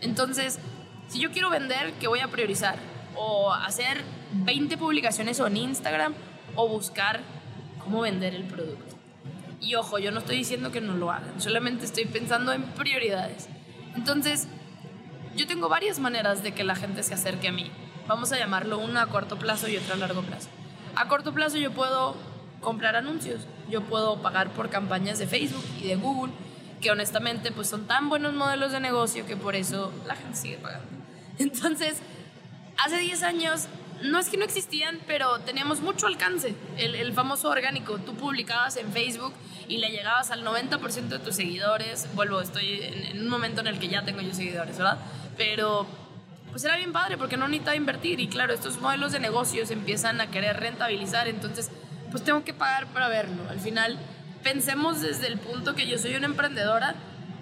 Entonces, 0.01 0.59
si 1.07 1.19
yo 1.19 1.31
quiero 1.31 1.50
vender, 1.50 1.93
¿qué 1.93 2.07
voy 2.07 2.19
a 2.19 2.27
priorizar? 2.27 2.77
O 3.15 3.51
hacer 3.51 4.03
20 4.33 4.77
publicaciones 4.77 5.39
en 5.39 5.57
Instagram 5.57 6.13
o 6.55 6.67
buscar 6.67 7.21
cómo 7.79 8.01
vender 8.01 8.33
el 8.33 8.43
producto. 8.43 8.95
Y 9.59 9.75
ojo, 9.75 10.00
yo 10.00 10.11
no 10.11 10.19
estoy 10.19 10.38
diciendo 10.38 10.71
que 10.71 10.81
no 10.81 10.95
lo 10.95 11.11
hagan, 11.11 11.39
solamente 11.39 11.85
estoy 11.85 12.05
pensando 12.05 12.51
en 12.51 12.63
prioridades. 12.63 13.47
Entonces, 13.95 14.47
yo 15.35 15.47
tengo 15.47 15.69
varias 15.69 16.00
maneras 16.00 16.43
de 16.43 16.53
que 16.53 16.63
la 16.63 16.75
gente 16.75 17.03
se 17.03 17.13
acerque 17.13 17.50
a 17.50 17.51
mí. 17.51 17.71
Vamos 18.07 18.31
a 18.31 18.38
llamarlo 18.38 18.79
una 18.79 19.03
a 19.03 19.07
corto 19.07 19.38
plazo 19.38 19.67
y 19.69 19.77
otra 19.77 19.95
a 19.95 19.97
largo 19.97 20.21
plazo. 20.21 20.50
A 20.95 21.07
corto 21.07 21.33
plazo 21.33 21.57
yo 21.57 21.71
puedo 21.71 22.15
comprar 22.59 22.95
anuncios, 22.95 23.47
yo 23.69 23.81
puedo 23.81 24.21
pagar 24.21 24.50
por 24.51 24.69
campañas 24.69 25.19
de 25.19 25.27
Facebook 25.27 25.63
y 25.81 25.88
de 25.88 25.95
Google, 25.95 26.33
que 26.81 26.91
honestamente 26.91 27.51
pues 27.51 27.67
son 27.67 27.85
tan 27.85 28.09
buenos 28.09 28.33
modelos 28.33 28.71
de 28.71 28.79
negocio 28.79 29.25
que 29.25 29.38
por 29.38 29.55
eso 29.55 29.91
la 30.07 30.15
gente 30.15 30.38
sigue 30.38 30.57
pagando. 30.57 30.88
Entonces, 31.38 32.01
hace 32.77 32.97
10 32.97 33.23
años 33.23 33.67
no 34.03 34.20
es 34.20 34.29
que 34.29 34.38
no 34.38 34.46
existían, 34.46 35.00
pero 35.08 35.39
teníamos 35.39 35.81
mucho 35.81 36.08
alcance. 36.08 36.55
El, 36.77 36.96
el 36.96 37.13
famoso 37.13 37.50
orgánico, 37.50 37.98
tú 38.00 38.15
publicabas 38.15 38.77
en 38.77 38.91
Facebook 38.91 39.34
y 39.67 39.77
le 39.77 39.89
llegabas 39.89 40.31
al 40.31 40.43
90% 40.43 41.08
de 41.08 41.20
tus 41.20 41.36
seguidores. 41.36 42.08
Vuelvo, 42.13 42.41
estoy 42.41 42.81
en, 42.81 43.17
en, 43.17 43.22
un 43.22 43.29
momento 43.29 43.62
en 43.62 43.67
el 43.67 43.79
que 43.79 43.88
ya 43.88 44.03
tengo 44.03 44.22
yo 44.22 44.34
seguidores, 44.34 44.77
¿verdad? 44.77 44.98
Pero 45.38 45.88
pues 46.51 46.65
era 46.65 46.75
bien 46.75 46.91
padre 46.91 47.17
porque 47.17 47.38
no 47.38 47.48
necesitaba 47.48 47.77
invertir 47.77 48.20
y 48.20 48.27
claro, 48.27 48.53
estos 48.53 48.79
modelos 48.81 49.13
de 49.13 49.20
negocios 49.20 49.72
empiezan 49.72 50.20
a 50.20 50.29
querer 50.29 50.58
rentabilizar, 50.58 51.27
entonces 51.27 51.72
pues 52.12 52.24
tengo 52.24 52.43
que 52.43 52.53
pagar 52.53 52.88
para 52.88 53.08
verlo. 53.08 53.50
Al 53.50 53.60
final, 53.60 53.98
pensemos 54.43 55.01
desde 55.01 55.27
el 55.27 55.39
punto 55.39 55.75
que 55.75 55.88
yo 55.88 55.98
soy 55.98 56.15
una 56.15 56.25
emprendedora, 56.25 56.96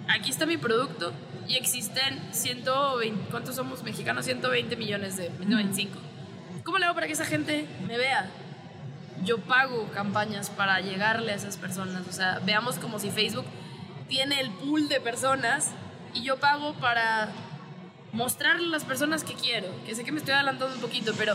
aquí 0.08 0.30
está 0.30 0.46
mi 0.46 0.56
producto 0.56 1.12
y 1.48 1.56
existen 1.56 2.20
120, 2.32 3.30
¿cuántos 3.30 3.56
somos 3.56 3.82
mexicanos? 3.82 4.24
120 4.24 4.76
millones 4.76 5.16
de, 5.16 5.30
125. 5.38 6.09
¿Cómo 6.64 6.78
le 6.78 6.86
hago 6.86 6.94
para 6.94 7.06
que 7.06 7.12
esa 7.14 7.24
gente 7.24 7.66
me 7.86 7.96
vea? 7.96 8.30
yo 9.24 9.38
pago 9.38 9.88
campañas 9.92 10.50
para 10.50 10.80
llegarle 10.80 11.32
a 11.32 11.34
esas 11.34 11.56
personas. 11.56 12.06
O 12.08 12.12
sea, 12.12 12.40
veamos 12.44 12.76
como 12.78 12.98
si 12.98 13.10
Facebook 13.10 13.44
tiene 14.08 14.40
el 14.40 14.50
pool 14.50 14.88
de 14.88 15.00
personas 15.00 15.70
y 16.14 16.22
yo 16.22 16.38
pago 16.38 16.74
para 16.74 17.28
mostrarle 18.12 18.66
a 18.66 18.70
las 18.70 18.84
personas 18.84 19.24
que 19.24 19.34
quiero. 19.34 19.68
Que 19.84 19.94
sé 19.94 20.04
que 20.04 20.12
me 20.12 20.18
estoy 20.18 20.34
adelantando 20.34 20.74
un 20.74 20.80
poquito, 20.80 21.12
pero 21.16 21.34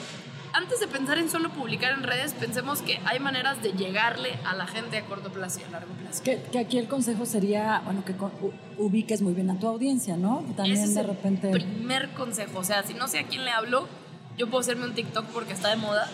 antes 0.53 0.79
de 0.79 0.87
pensar 0.87 1.17
en 1.17 1.29
solo 1.29 1.49
publicar 1.49 1.93
en 1.93 2.03
redes, 2.03 2.33
pensemos 2.33 2.81
que 2.81 2.99
hay 3.05 3.19
maneras 3.19 3.61
de 3.61 3.73
llegarle 3.73 4.37
a 4.45 4.55
la 4.55 4.67
gente 4.67 4.97
a 4.97 5.05
corto 5.05 5.31
plazo 5.31 5.59
y 5.59 5.63
a 5.63 5.69
largo 5.69 5.93
plazo. 5.93 6.23
Que, 6.23 6.41
que 6.51 6.59
aquí 6.59 6.77
el 6.77 6.87
consejo 6.87 7.25
sería, 7.25 7.81
bueno, 7.85 8.03
que 8.03 8.15
ubiques 8.77 9.21
muy 9.21 9.33
bien 9.33 9.49
a 9.51 9.59
tu 9.59 9.67
audiencia, 9.67 10.17
¿no? 10.17 10.43
También 10.55 10.77
Ese 10.77 10.85
es 10.85 10.95
de 10.95 11.03
repente... 11.03 11.51
El 11.51 11.63
primer 11.63 12.09
consejo, 12.11 12.59
o 12.59 12.63
sea, 12.63 12.83
si 12.83 12.93
no 12.93 13.07
sé 13.07 13.19
a 13.19 13.27
quién 13.27 13.45
le 13.45 13.51
hablo, 13.51 13.87
yo 14.37 14.47
puedo 14.47 14.61
hacerme 14.61 14.85
un 14.85 14.93
TikTok 14.93 15.25
porque 15.27 15.53
está 15.53 15.69
de 15.69 15.77
moda 15.77 16.07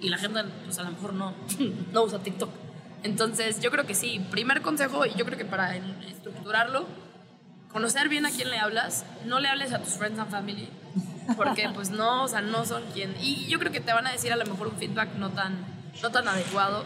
y 0.00 0.08
la 0.08 0.18
gente, 0.18 0.40
pues 0.64 0.78
a 0.78 0.82
lo 0.82 0.90
mejor 0.90 1.14
no, 1.14 1.34
no 1.92 2.02
usa 2.02 2.18
TikTok. 2.18 2.50
Entonces, 3.02 3.60
yo 3.60 3.70
creo 3.70 3.86
que 3.86 3.94
sí, 3.94 4.20
primer 4.30 4.60
consejo, 4.62 5.06
y 5.06 5.14
yo 5.14 5.24
creo 5.24 5.38
que 5.38 5.44
para 5.44 5.76
estructurarlo, 5.76 6.86
conocer 7.72 8.08
bien 8.08 8.26
a 8.26 8.30
quién 8.30 8.50
le 8.50 8.58
hablas, 8.58 9.04
no 9.24 9.40
le 9.40 9.48
hables 9.48 9.72
a 9.72 9.78
tus 9.78 9.94
friends 9.94 10.18
and 10.18 10.30
family, 10.30 10.68
porque 11.36 11.68
pues 11.74 11.90
no, 11.90 12.24
o 12.24 12.28
sea, 12.28 12.40
no 12.40 12.66
son 12.66 12.82
quien... 12.92 13.14
Y 13.20 13.46
yo 13.46 13.58
creo 13.58 13.72
que 13.72 13.80
te 13.80 13.92
van 13.92 14.06
a 14.06 14.12
decir 14.12 14.32
a 14.32 14.36
lo 14.36 14.44
mejor 14.44 14.68
un 14.68 14.76
feedback 14.76 15.14
no 15.14 15.30
tan, 15.30 15.64
no 16.02 16.10
tan 16.10 16.28
adecuado. 16.28 16.84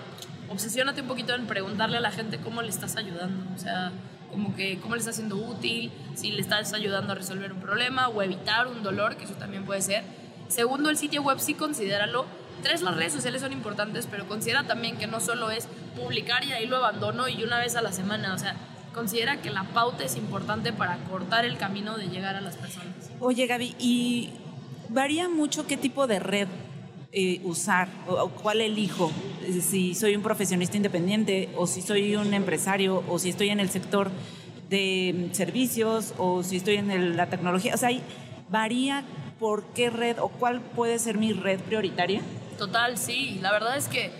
Obsesiónate 0.49 1.00
un 1.00 1.09
poquito 1.09 1.35
en 1.35 1.47
preguntarle 1.47 1.97
a 1.97 2.00
la 2.00 2.11
gente 2.11 2.38
cómo 2.38 2.62
le 2.62 2.69
estás 2.69 2.97
ayudando, 2.97 3.45
o 3.55 3.59
sea, 3.59 3.93
como 4.31 4.55
que 4.55 4.79
cómo 4.79 4.95
le 4.95 5.00
estás 5.00 5.14
haciendo 5.14 5.37
útil, 5.37 5.91
si 6.14 6.31
le 6.31 6.41
estás 6.41 6.73
ayudando 6.75 7.12
a 7.12 7.17
resolver 7.17 7.53
un 7.53 7.61
problema 7.61 8.09
o 8.09 8.23
evitar 8.23 8.67
un 8.67 8.83
dolor, 8.83 9.17
que 9.17 9.25
eso 9.25 9.35
también 9.35 9.64
puede 9.64 9.81
ser. 9.81 10.05
Segundo, 10.48 10.90
el 10.90 10.96
sitio 10.96 11.22
web 11.22 11.38
sí 11.40 11.54
considéralo. 11.54 12.26
Tres, 12.62 12.82
las 12.82 12.96
redes 12.96 13.12
sociales 13.12 13.42
son 13.42 13.52
importantes, 13.52 14.06
pero 14.10 14.26
considera 14.26 14.64
también 14.64 14.96
que 14.96 15.06
no 15.06 15.20
solo 15.20 15.50
es 15.50 15.68
publicar 16.00 16.44
y 16.44 16.52
ahí 16.52 16.66
lo 16.66 16.76
abandono 16.76 17.28
y 17.28 17.42
una 17.42 17.58
vez 17.58 17.76
a 17.76 17.82
la 17.82 17.92
semana, 17.92 18.34
o 18.34 18.38
sea, 18.38 18.56
considera 18.94 19.42
que 19.42 19.50
la 19.50 19.64
pauta 19.64 20.04
es 20.04 20.16
importante 20.16 20.72
para 20.72 20.96
cortar 21.04 21.44
el 21.44 21.58
camino 21.58 21.98
de 21.98 22.06
llegar 22.08 22.36
a 22.36 22.40
las 22.40 22.56
personas. 22.56 23.10
Oye, 23.20 23.46
Gaby, 23.46 23.74
¿y 23.78 24.30
varía 24.88 25.28
mucho 25.28 25.66
qué 25.66 25.76
tipo 25.76 26.06
de 26.06 26.20
red 26.20 26.48
eh, 27.12 27.40
usar 27.44 27.88
o, 28.06 28.28
cuál 28.30 28.60
elijo? 28.60 29.12
Si 29.60 29.94
soy 29.94 30.16
un 30.16 30.22
profesionista 30.22 30.76
independiente 30.76 31.50
o 31.56 31.66
si 31.66 31.82
soy 31.82 32.16
un 32.16 32.32
empresario 32.32 33.04
o 33.08 33.18
si 33.18 33.28
estoy 33.28 33.50
en 33.50 33.60
el 33.60 33.68
sector 33.68 34.10
de 34.70 35.28
servicios 35.32 36.14
o 36.16 36.42
si 36.42 36.56
estoy 36.56 36.76
en 36.76 37.16
la 37.16 37.28
tecnología. 37.28 37.74
O 37.74 37.78
sea, 37.78 37.90
¿varía 38.48 39.04
por 39.44 39.62
qué 39.74 39.90
red 39.90 40.18
o 40.20 40.28
cuál 40.28 40.62
puede 40.62 40.98
ser 40.98 41.18
mi 41.18 41.34
red 41.34 41.60
prioritaria? 41.60 42.22
Total, 42.56 42.96
sí. 42.96 43.38
La 43.42 43.52
verdad 43.52 43.76
es 43.76 43.88
que 43.88 44.10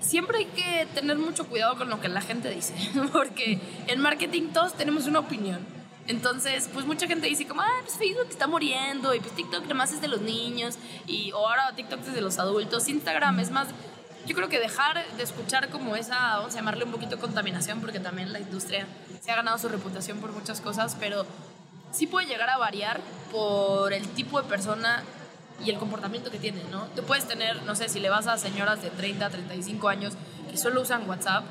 siempre 0.00 0.38
hay 0.38 0.46
que 0.46 0.84
tener 0.96 1.16
mucho 1.16 1.46
cuidado 1.46 1.78
con 1.78 1.88
lo 1.88 2.00
que 2.00 2.08
la 2.08 2.20
gente 2.20 2.50
dice, 2.50 2.74
porque 3.12 3.60
en 3.86 4.00
marketing 4.00 4.48
todos 4.52 4.74
tenemos 4.74 5.06
una 5.06 5.20
opinión. 5.20 5.60
Entonces, 6.08 6.68
pues 6.74 6.86
mucha 6.86 7.06
gente 7.06 7.28
dice 7.28 7.46
como, 7.46 7.60
ah, 7.60 7.70
pues 7.84 7.98
Facebook 7.98 8.26
está 8.28 8.48
muriendo 8.48 9.14
y 9.14 9.20
pues 9.20 9.30
TikTok 9.36 9.62
además 9.64 9.92
es 9.92 10.00
de 10.00 10.08
los 10.08 10.20
niños 10.22 10.76
y 11.06 11.30
o 11.30 11.46
ahora 11.46 11.70
TikTok 11.76 12.00
es 12.00 12.14
de 12.14 12.20
los 12.20 12.40
adultos. 12.40 12.88
Instagram 12.88 13.38
es 13.38 13.52
más, 13.52 13.68
yo 14.26 14.34
creo 14.34 14.48
que 14.48 14.58
dejar 14.58 15.06
de 15.16 15.22
escuchar 15.22 15.68
como 15.68 15.94
esa, 15.94 16.38
vamos 16.38 16.52
a 16.52 16.56
llamarle 16.56 16.82
un 16.82 16.90
poquito 16.90 17.20
contaminación 17.20 17.80
porque 17.80 18.00
también 18.00 18.32
la 18.32 18.40
industria 18.40 18.88
se 19.20 19.30
ha 19.30 19.36
ganado 19.36 19.56
su 19.58 19.68
reputación 19.68 20.18
por 20.18 20.32
muchas 20.32 20.60
cosas, 20.60 20.96
pero 20.98 21.24
sí 21.92 22.06
puede 22.06 22.26
llegar 22.26 22.50
a 22.50 22.58
variar 22.58 23.00
por 23.30 23.92
el 23.92 24.06
tipo 24.08 24.40
de 24.40 24.48
persona 24.48 25.02
y 25.64 25.70
el 25.70 25.78
comportamiento 25.78 26.30
que 26.30 26.38
tiene, 26.38 26.62
¿no? 26.70 26.84
Tú 26.94 27.02
puedes 27.02 27.26
tener, 27.26 27.62
no 27.62 27.74
sé, 27.74 27.88
si 27.88 28.00
le 28.00 28.10
vas 28.10 28.26
a 28.26 28.36
señoras 28.36 28.82
de 28.82 28.90
30, 28.90 29.30
35 29.30 29.88
años 29.88 30.14
que 30.50 30.56
solo 30.56 30.82
usan 30.82 31.08
WhatsApp, 31.08 31.44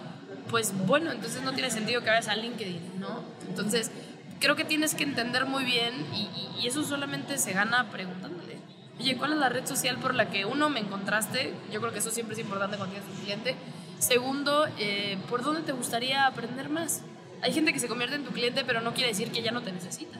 pues 0.50 0.74
bueno, 0.86 1.12
entonces 1.12 1.42
no 1.42 1.54
tiene 1.54 1.72
sentido 1.72 2.02
que 2.02 2.10
vayas 2.10 2.28
a 2.28 2.36
LinkedIn, 2.36 3.00
¿no? 3.00 3.24
Entonces, 3.48 3.92
creo 4.40 4.56
que 4.56 4.64
tienes 4.64 4.94
que 4.94 5.04
entender 5.04 5.46
muy 5.46 5.64
bien 5.64 5.94
y, 6.14 6.28
eso 6.66 6.84
solamente 6.84 7.38
se 7.38 7.54
gana 7.54 7.92
preguntándole. 7.92 8.58
Oye, 9.00 9.16
¿cuál 9.18 9.34
es 9.34 9.38
la 9.38 9.50
red 9.50 9.68
social 9.68 9.98
por 9.98 10.16
la 10.16 10.32
que 10.32 10.46
uno 10.46 10.68
me 10.68 10.80
encontraste? 10.80 11.54
Yo 11.72 11.80
creo 11.80 11.94
que 11.94 12.00
eso 12.00 12.10
siempre 12.10 12.34
es 12.34 12.40
importante 12.40 12.78
cuando 12.78 12.96
tienes 12.96 13.16
un 13.16 13.24
cliente. 13.24 13.56
Segundo, 14.00 14.66
eh, 14.80 15.20
¿por 15.30 15.44
dónde 15.44 15.62
te 15.62 15.74
gustaría 15.74 16.26
aprender 16.26 16.70
más? 16.70 17.04
Hay 17.44 17.54
gente 17.54 17.72
que 17.72 17.78
se 17.78 17.88
convierte 17.88 18.16
en 18.16 18.24
tu 18.24 18.32
cliente, 18.32 18.66
pero 18.66 18.82
no 18.82 18.96
quiere 18.96 19.10
decir 19.10 19.32
que 19.32 19.44
ya 19.44 19.52
no 19.52 19.62
te 19.62 19.72
necesita 19.72 20.18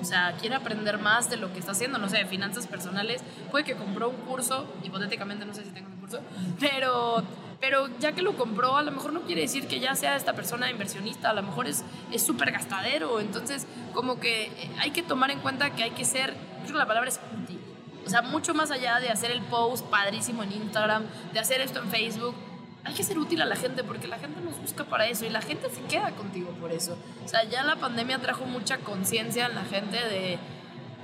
o 0.00 0.04
sea, 0.04 0.36
quiere 0.40 0.54
aprender 0.54 0.98
más 0.98 1.30
de 1.30 1.36
lo 1.36 1.52
que 1.52 1.58
está 1.58 1.72
haciendo, 1.72 1.98
no 1.98 2.08
sé, 2.08 2.18
de 2.18 2.26
finanzas 2.26 2.66
personales, 2.66 3.22
puede 3.50 3.64
que 3.64 3.74
compró 3.74 4.08
un 4.08 4.16
curso, 4.16 4.66
hipotéticamente 4.82 5.44
no 5.44 5.54
sé 5.54 5.64
si 5.64 5.70
tengo 5.70 5.88
un 5.88 6.00
curso, 6.00 6.20
pero, 6.58 7.22
pero 7.60 7.88
ya 7.98 8.12
que 8.12 8.22
lo 8.22 8.36
compró, 8.36 8.76
a 8.76 8.82
lo 8.82 8.90
mejor 8.90 9.12
no 9.12 9.22
quiere 9.22 9.42
decir 9.42 9.66
que 9.66 9.80
ya 9.80 9.94
sea 9.94 10.16
esta 10.16 10.32
persona 10.32 10.70
inversionista, 10.70 11.30
a 11.30 11.34
lo 11.34 11.42
mejor 11.42 11.66
es 11.66 11.84
súper 12.16 12.52
gastadero, 12.52 13.20
entonces 13.20 13.66
como 13.92 14.18
que 14.18 14.50
hay 14.78 14.90
que 14.90 15.02
tomar 15.02 15.30
en 15.30 15.40
cuenta 15.40 15.70
que 15.70 15.82
hay 15.82 15.90
que 15.90 16.04
ser, 16.04 16.34
creo 16.62 16.72
que 16.72 16.78
la 16.78 16.86
palabra 16.86 17.08
es 17.08 17.20
útil, 17.42 17.60
o 18.04 18.10
sea, 18.10 18.22
mucho 18.22 18.54
más 18.54 18.70
allá 18.70 18.98
de 18.98 19.10
hacer 19.10 19.30
el 19.30 19.42
post 19.42 19.86
padrísimo 19.86 20.42
en 20.42 20.52
Instagram, 20.52 21.04
de 21.32 21.38
hacer 21.38 21.60
esto 21.60 21.80
en 21.80 21.88
Facebook, 21.88 22.34
hay 22.84 22.94
que 22.94 23.02
ser 23.02 23.18
útil 23.18 23.40
a 23.42 23.46
la 23.46 23.56
gente 23.56 23.84
porque 23.84 24.08
la 24.08 24.18
gente 24.18 24.40
nos 24.40 24.60
busca 24.60 24.84
para 24.84 25.06
eso 25.06 25.24
y 25.24 25.30
la 25.30 25.40
gente 25.40 25.70
se 25.70 25.82
queda 25.82 26.10
contigo 26.12 26.50
por 26.60 26.72
eso. 26.72 26.96
O 27.24 27.28
sea, 27.28 27.44
ya 27.44 27.62
la 27.62 27.76
pandemia 27.76 28.18
trajo 28.18 28.44
mucha 28.44 28.78
conciencia 28.78 29.46
en 29.46 29.54
la 29.54 29.64
gente 29.64 29.96
de, 29.96 30.38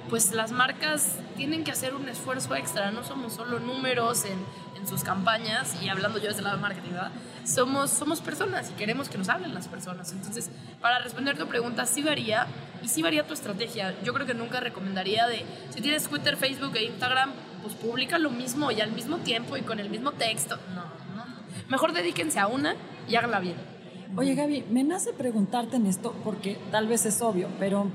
pues 0.08 0.32
las 0.32 0.50
marcas 0.50 1.18
tienen 1.36 1.64
que 1.64 1.70
hacer 1.70 1.94
un 1.94 2.08
esfuerzo 2.08 2.54
extra, 2.56 2.90
no 2.90 3.04
somos 3.04 3.34
solo 3.34 3.60
números 3.60 4.24
en, 4.24 4.38
en 4.78 4.86
sus 4.86 5.02
campañas 5.02 5.76
y 5.82 5.88
hablando 5.88 6.18
yo 6.18 6.28
desde 6.28 6.38
el 6.38 6.44
lado 6.44 6.56
de 6.56 6.62
marketing, 6.62 6.90
¿verdad? 6.90 7.12
Somos, 7.44 7.90
somos 7.90 8.20
personas 8.20 8.70
y 8.70 8.72
queremos 8.74 9.08
que 9.08 9.18
nos 9.18 9.28
hablen 9.28 9.54
las 9.54 9.68
personas. 9.68 10.12
Entonces, 10.12 10.50
para 10.80 10.98
responder 10.98 11.38
tu 11.38 11.46
pregunta, 11.46 11.86
sí 11.86 12.02
varía 12.02 12.46
y 12.82 12.88
sí 12.88 13.02
varía 13.02 13.26
tu 13.26 13.34
estrategia. 13.34 13.94
Yo 14.02 14.12
creo 14.12 14.26
que 14.26 14.34
nunca 14.34 14.60
recomendaría 14.60 15.26
de, 15.26 15.44
si 15.70 15.80
tienes 15.80 16.08
Twitter, 16.08 16.36
Facebook 16.36 16.76
e 16.76 16.84
Instagram, 16.84 17.30
pues 17.62 17.74
publica 17.74 18.18
lo 18.18 18.30
mismo 18.30 18.70
y 18.70 18.80
al 18.80 18.92
mismo 18.92 19.18
tiempo 19.18 19.56
y 19.56 19.62
con 19.62 19.80
el 19.80 19.90
mismo 19.90 20.12
texto. 20.12 20.58
No, 20.74 20.84
Mejor 21.68 21.92
dedíquense 21.92 22.38
a 22.38 22.46
una 22.46 22.74
y 23.08 23.16
háganla 23.16 23.40
bien. 23.40 23.56
Oye 24.16 24.34
Gaby, 24.34 24.64
me 24.70 24.84
nace 24.84 25.12
preguntarte 25.12 25.76
en 25.76 25.86
esto 25.86 26.14
porque 26.24 26.58
tal 26.70 26.88
vez 26.88 27.04
es 27.04 27.20
obvio, 27.20 27.48
pero 27.58 27.90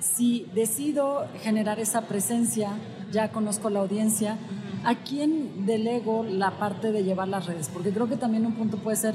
si 0.00 0.46
decido 0.54 1.26
generar 1.42 1.80
esa 1.80 2.02
presencia, 2.02 2.72
ya 3.10 3.32
conozco 3.32 3.70
la 3.70 3.80
audiencia, 3.80 4.36
¿a 4.84 4.96
quién 4.96 5.64
delego 5.64 6.24
la 6.28 6.58
parte 6.58 6.92
de 6.92 7.04
llevar 7.04 7.28
las 7.28 7.46
redes? 7.46 7.70
Porque 7.72 7.90
creo 7.90 8.06
que 8.06 8.16
también 8.16 8.44
un 8.44 8.54
punto 8.54 8.76
puede 8.76 8.96
ser, 8.96 9.14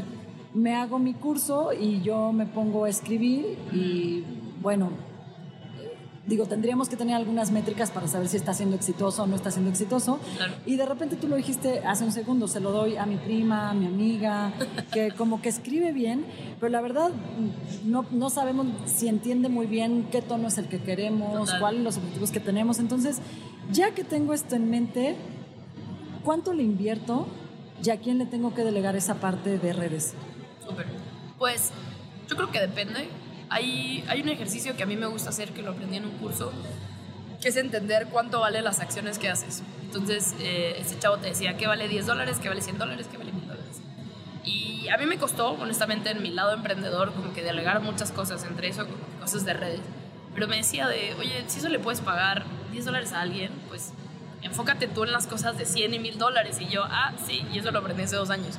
me 0.54 0.76
hago 0.76 0.98
mi 0.98 1.14
curso 1.14 1.72
y 1.72 2.02
yo 2.02 2.32
me 2.32 2.48
pongo 2.48 2.86
a 2.86 2.90
escribir 2.90 3.58
y 3.72 4.24
bueno, 4.62 4.90
digo, 6.28 6.46
tendríamos 6.46 6.88
que 6.88 6.96
tener 6.96 7.16
algunas 7.16 7.52
métricas 7.52 7.90
para 7.90 8.08
saber 8.08 8.28
si 8.28 8.38
está 8.38 8.54
siendo 8.54 8.76
exitoso 8.76 9.24
o 9.24 9.28
no 9.28 9.36
está 9.36 9.52
siendo 9.52 9.70
exitoso. 9.72 10.20
Y 10.66 10.76
de 10.76 10.86
repente 10.86 11.16
tú 11.16 11.28
lo 11.28 11.36
dijiste 11.36 11.82
hace 11.86 12.04
un 12.04 12.12
segundo, 12.12 12.48
se 12.48 12.60
lo 12.60 12.72
doy 12.72 12.98
a 12.98 13.06
mi 13.06 13.18
prima, 13.18 13.72
a 13.72 13.74
mi 13.74 13.88
amiga, 13.88 14.54
que 14.94 15.12
como 15.12 15.42
que 15.42 15.50
escribe 15.50 15.92
bien, 15.92 16.26
pero 16.60 16.72
la 16.72 16.82
verdad 16.82 17.12
no, 17.86 18.06
no 18.12 18.30
sabemos 18.30 18.68
si 18.86 19.08
entiende 19.08 19.50
muy 19.50 19.66
bien 19.66 20.08
qué 20.12 20.22
tono 20.22 20.48
es 20.48 20.58
el 20.58 20.68
que 20.68 20.80
queremos, 20.80 21.52
cuáles 21.60 21.80
son 21.80 21.84
los 21.84 21.98
objetivos 21.98 22.32
que 22.32 22.40
tenemos. 22.40 22.80
Entonces, 22.80 23.20
ya 23.72 23.92
que 23.92 24.04
tengo 24.04 24.34
esto 24.34 24.56
en 24.56 24.70
mente, 24.70 25.16
¿cuánto 26.24 26.54
le 26.54 26.64
invierto 26.64 27.28
y 27.84 27.90
a 27.90 27.98
quién 27.98 28.20
le 28.20 28.28
tengo 28.28 28.54
que 28.54 28.64
delegar 28.64 28.96
esa 28.96 29.16
parte 29.16 29.58
de 29.58 29.74
redes? 29.74 30.14
Súper. 30.68 30.86
Pues 31.40 31.72
yo 32.30 32.36
creo 32.36 32.52
que 32.52 32.60
depende 32.60 33.10
hay, 33.52 34.04
hay 34.08 34.22
un 34.22 34.30
ejercicio 34.30 34.78
que 34.78 34.84
a 34.84 34.86
mí 34.86 34.96
me 34.96 35.08
gusta 35.08 35.30
hacer, 35.30 35.52
que 35.52 35.62
lo 35.62 35.72
aprendí 35.72 35.98
en 35.98 36.06
un 36.06 36.12
curso, 36.12 36.54
que 37.42 37.50
es 37.50 37.58
entender 37.58 38.08
cuánto 38.10 38.40
vale 38.40 38.62
las 38.62 38.80
acciones 38.80 39.20
que 39.20 39.28
haces. 39.28 39.62
Entonces, 39.84 40.36
eh, 40.40 40.78
ese 40.80 40.98
chavo 40.98 41.18
te 41.18 41.28
decía, 41.28 41.58
¿qué 41.58 41.68
vale 41.68 41.90
10 41.90 42.06
dólares? 42.06 42.38
¿Qué 42.42 42.48
vale 42.48 42.62
100 42.62 42.78
dólares? 42.78 43.08
¿Qué 43.12 43.18
vale 43.18 43.34
1000 43.34 43.48
dólares? 43.48 43.82
Y 44.46 44.88
a 44.88 44.98
mí 44.98 45.06
me 45.06 45.18
costó, 45.18 45.50
honestamente, 45.50 46.12
en 46.12 46.24
mi 46.24 46.30
lado 46.30 46.54
emprendedor, 46.54 47.14
como 47.14 47.34
que 47.34 47.44
delegar 47.44 47.82
muchas 47.82 48.14
cosas, 48.14 48.46
entre 48.46 48.70
eso, 48.70 48.88
cosas 49.20 49.44
de 49.44 49.54
redes. 49.54 49.82
Pero 50.34 50.48
me 50.48 50.56
decía 50.56 50.88
de, 50.88 51.14
oye, 51.20 51.44
si 51.48 51.60
eso 51.60 51.68
le 51.68 51.80
puedes 51.80 52.00
pagar 52.00 52.46
10 52.72 52.86
dólares 52.86 53.12
a 53.12 53.20
alguien, 53.20 53.52
pues 53.68 53.92
enfócate 54.44 54.88
tú 54.88 55.04
en 55.04 55.12
las 55.12 55.28
cosas 55.28 55.58
de 55.58 55.66
100 55.66 55.94
y 55.94 56.00
1000 56.00 56.18
dólares. 56.18 56.62
Y 56.62 56.70
yo, 56.70 56.86
ah, 56.86 57.12
sí, 57.28 57.46
y 57.52 57.60
eso 57.60 57.72
lo 57.72 57.80
aprendí 57.80 58.04
hace 58.04 58.16
dos 58.16 58.30
años. 58.30 58.58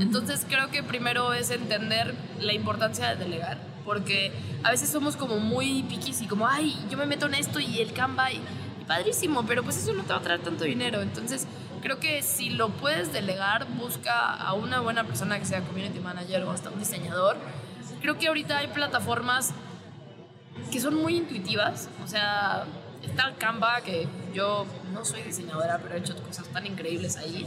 Entonces 0.00 0.44
creo 0.48 0.68
que 0.68 0.82
primero 0.82 1.32
es 1.32 1.52
entender 1.52 2.16
la 2.40 2.54
importancia 2.54 3.10
de 3.10 3.22
delegar 3.22 3.71
porque 3.84 4.32
a 4.62 4.70
veces 4.70 4.90
somos 4.90 5.16
como 5.16 5.38
muy 5.38 5.82
piquis 5.84 6.22
y 6.22 6.26
como, 6.26 6.46
ay, 6.46 6.76
yo 6.90 6.96
me 6.96 7.06
meto 7.06 7.26
en 7.26 7.34
esto 7.34 7.60
y 7.60 7.80
el 7.80 7.92
Canva 7.92 8.32
y, 8.32 8.40
padrísimo, 8.86 9.44
pero 9.46 9.62
pues 9.62 9.76
eso 9.78 9.92
no 9.94 10.02
te 10.02 10.12
va 10.12 10.18
a 10.18 10.22
traer 10.22 10.40
tanto 10.40 10.64
dinero. 10.64 11.00
Entonces, 11.02 11.46
creo 11.80 11.98
que 11.98 12.22
si 12.22 12.50
lo 12.50 12.70
puedes 12.70 13.12
delegar, 13.12 13.66
busca 13.76 14.34
a 14.34 14.52
una 14.54 14.80
buena 14.80 15.04
persona 15.04 15.38
que 15.38 15.44
sea 15.44 15.62
community 15.62 16.00
manager 16.00 16.44
o 16.44 16.50
hasta 16.50 16.70
un 16.70 16.78
diseñador. 16.78 17.36
Creo 18.00 18.18
que 18.18 18.28
ahorita 18.28 18.58
hay 18.58 18.68
plataformas 18.68 19.52
que 20.70 20.80
son 20.80 20.94
muy 20.96 21.16
intuitivas, 21.16 21.88
o 22.04 22.06
sea, 22.06 22.64
está 23.02 23.34
Canva, 23.36 23.80
que 23.80 24.06
yo 24.34 24.66
no 24.92 25.04
soy 25.04 25.22
diseñadora, 25.22 25.78
pero 25.78 25.94
he 25.94 25.98
hecho 25.98 26.16
cosas 26.22 26.46
tan 26.48 26.66
increíbles 26.66 27.16
ahí. 27.16 27.46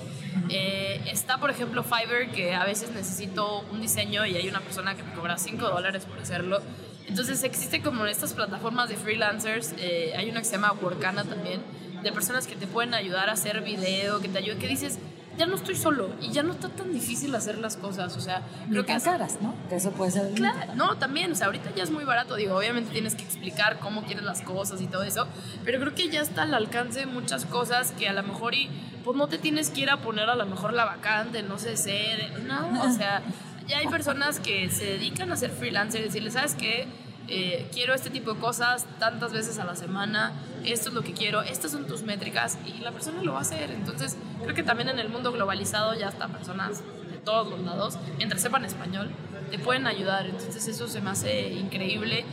Eh, 0.49 1.01
está, 1.07 1.39
por 1.39 1.49
ejemplo, 1.49 1.83
Fiverr, 1.83 2.31
que 2.31 2.53
a 2.53 2.65
veces 2.65 2.91
necesito 2.91 3.61
un 3.71 3.81
diseño 3.81 4.25
y 4.25 4.35
hay 4.35 4.47
una 4.47 4.59
persona 4.59 4.95
que 4.95 5.03
me 5.03 5.13
cobra 5.13 5.37
5 5.37 5.67
dólares 5.67 6.05
por 6.05 6.19
hacerlo. 6.19 6.61
Entonces 7.07 7.43
existe 7.43 7.81
como 7.81 8.05
estas 8.05 8.33
plataformas 8.33 8.89
de 8.89 8.95
freelancers, 8.95 9.73
eh, 9.77 10.13
hay 10.17 10.29
una 10.29 10.39
que 10.39 10.45
se 10.45 10.53
llama 10.53 10.73
Workana 10.73 11.23
también, 11.23 11.61
de 12.01 12.11
personas 12.11 12.47
que 12.47 12.55
te 12.55 12.67
pueden 12.67 12.93
ayudar 12.93 13.29
a 13.29 13.33
hacer 13.33 13.61
video, 13.61 14.19
que 14.19 14.27
te 14.27 14.39
ayuden, 14.39 14.59
que 14.59 14.67
dices, 14.67 14.99
ya 15.37 15.45
no 15.45 15.55
estoy 15.55 15.75
solo 15.75 16.09
y 16.21 16.31
ya 16.31 16.43
no 16.43 16.53
está 16.53 16.69
tan 16.69 16.93
difícil 16.93 17.33
hacer 17.35 17.57
las 17.57 17.77
cosas, 17.77 18.15
o 18.15 18.21
sea, 18.21 18.41
creo 18.69 18.85
que 18.85 18.97
caras, 18.99 19.37
¿no? 19.41 19.53
Que 19.69 19.75
eso 19.75 19.91
puede 19.91 20.11
ser. 20.11 20.33
Claro, 20.33 20.73
no, 20.75 20.97
también, 20.97 21.31
o 21.31 21.35
sea, 21.35 21.47
ahorita 21.47 21.73
ya 21.75 21.83
es 21.83 21.91
muy 21.91 22.03
barato, 22.03 22.35
digo, 22.35 22.55
obviamente 22.55 22.91
tienes 22.91 23.15
que 23.15 23.23
explicar 23.23 23.79
cómo 23.79 24.03
quieres 24.03 24.23
las 24.23 24.41
cosas 24.41 24.81
y 24.81 24.87
todo 24.87 25.03
eso, 25.03 25.27
pero 25.63 25.79
creo 25.79 25.93
que 25.93 26.09
ya 26.09 26.21
está 26.21 26.43
al 26.43 26.53
alcance 26.53 27.05
muchas 27.05 27.45
cosas 27.45 27.91
que 27.91 28.07
a 28.07 28.13
lo 28.13 28.23
mejor 28.23 28.55
y 28.55 28.69
pues 29.03 29.17
no 29.17 29.27
te 29.27 29.37
tienes 29.37 29.69
que 29.69 29.81
ir 29.81 29.89
a 29.89 29.97
poner 29.97 30.29
a 30.29 30.35
lo 30.35 30.45
mejor 30.45 30.73
la 30.73 30.85
vacante, 30.85 31.43
no 31.43 31.59
sé, 31.59 31.77
ser, 31.77 32.43
no, 32.43 32.83
o 32.83 32.91
sea, 32.91 33.21
ya 33.67 33.79
hay 33.79 33.87
personas 33.87 34.39
que 34.39 34.69
se 34.69 34.85
dedican 34.85 35.31
a 35.31 35.35
ser 35.35 35.51
freelancer 35.51 36.01
y 36.01 36.05
decirle, 36.05 36.31
¿sabes 36.31 36.55
qué? 36.55 36.87
Eh, 37.27 37.67
quiero 37.73 37.93
este 37.93 38.09
tipo 38.09 38.33
de 38.33 38.39
cosas 38.39 38.85
tantas 38.99 39.33
veces 39.33 39.57
a 39.57 39.65
la 39.65 39.75
semana, 39.75 40.33
esto 40.63 40.89
es 40.89 40.95
lo 40.95 41.01
que 41.01 41.13
quiero, 41.13 41.41
estas 41.41 41.71
son 41.71 41.87
tus 41.87 42.03
métricas 42.03 42.57
y 42.65 42.81
la 42.81 42.91
persona 42.91 43.23
lo 43.23 43.33
va 43.33 43.39
a 43.39 43.41
hacer. 43.41 43.71
Entonces, 43.71 44.17
creo 44.43 44.55
que 44.55 44.63
también 44.63 44.89
en 44.89 44.99
el 44.99 45.09
mundo 45.09 45.31
globalizado 45.31 45.93
ya 45.95 46.09
están 46.09 46.31
personas 46.31 46.81
de 47.11 47.17
todos 47.17 47.49
los 47.49 47.59
lados, 47.61 47.97
mientras 48.17 48.41
sepan 48.41 48.63
español, 48.65 49.09
te 49.49 49.57
pueden 49.57 49.87
ayudar. 49.87 50.27
Entonces, 50.27 50.67
eso 50.67 50.87
se 50.87 51.01
me 51.01 51.09
hace 51.09 51.53
increíble. 51.53 52.25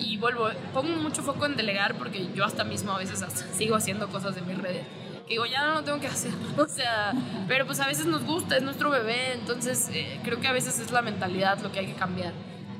Y 0.00 0.16
vuelvo, 0.16 0.48
pongo 0.72 0.96
mucho 0.96 1.22
foco 1.22 1.44
en 1.44 1.56
delegar 1.56 1.98
porque 1.98 2.28
yo 2.34 2.44
hasta 2.44 2.64
mismo 2.64 2.92
a 2.92 2.98
veces 2.98 3.24
sigo 3.52 3.76
haciendo 3.76 4.08
cosas 4.08 4.34
de 4.34 4.42
mis 4.42 4.56
redes 4.56 4.86
que 5.28 5.34
digo, 5.34 5.44
ya 5.44 5.66
no 5.66 5.74
lo 5.74 5.84
tengo 5.84 6.00
que 6.00 6.06
hacer. 6.06 6.32
O 6.56 6.66
sea, 6.66 7.12
pero 7.46 7.66
pues 7.66 7.78
a 7.80 7.86
veces 7.86 8.06
nos 8.06 8.24
gusta, 8.24 8.56
es 8.56 8.62
nuestro 8.62 8.90
bebé, 8.90 9.34
entonces 9.34 9.90
eh, 9.92 10.18
creo 10.24 10.40
que 10.40 10.48
a 10.48 10.52
veces 10.52 10.80
es 10.80 10.90
la 10.90 11.02
mentalidad 11.02 11.60
lo 11.60 11.70
que 11.70 11.80
hay 11.80 11.86
que 11.86 11.94
cambiar. 11.94 12.32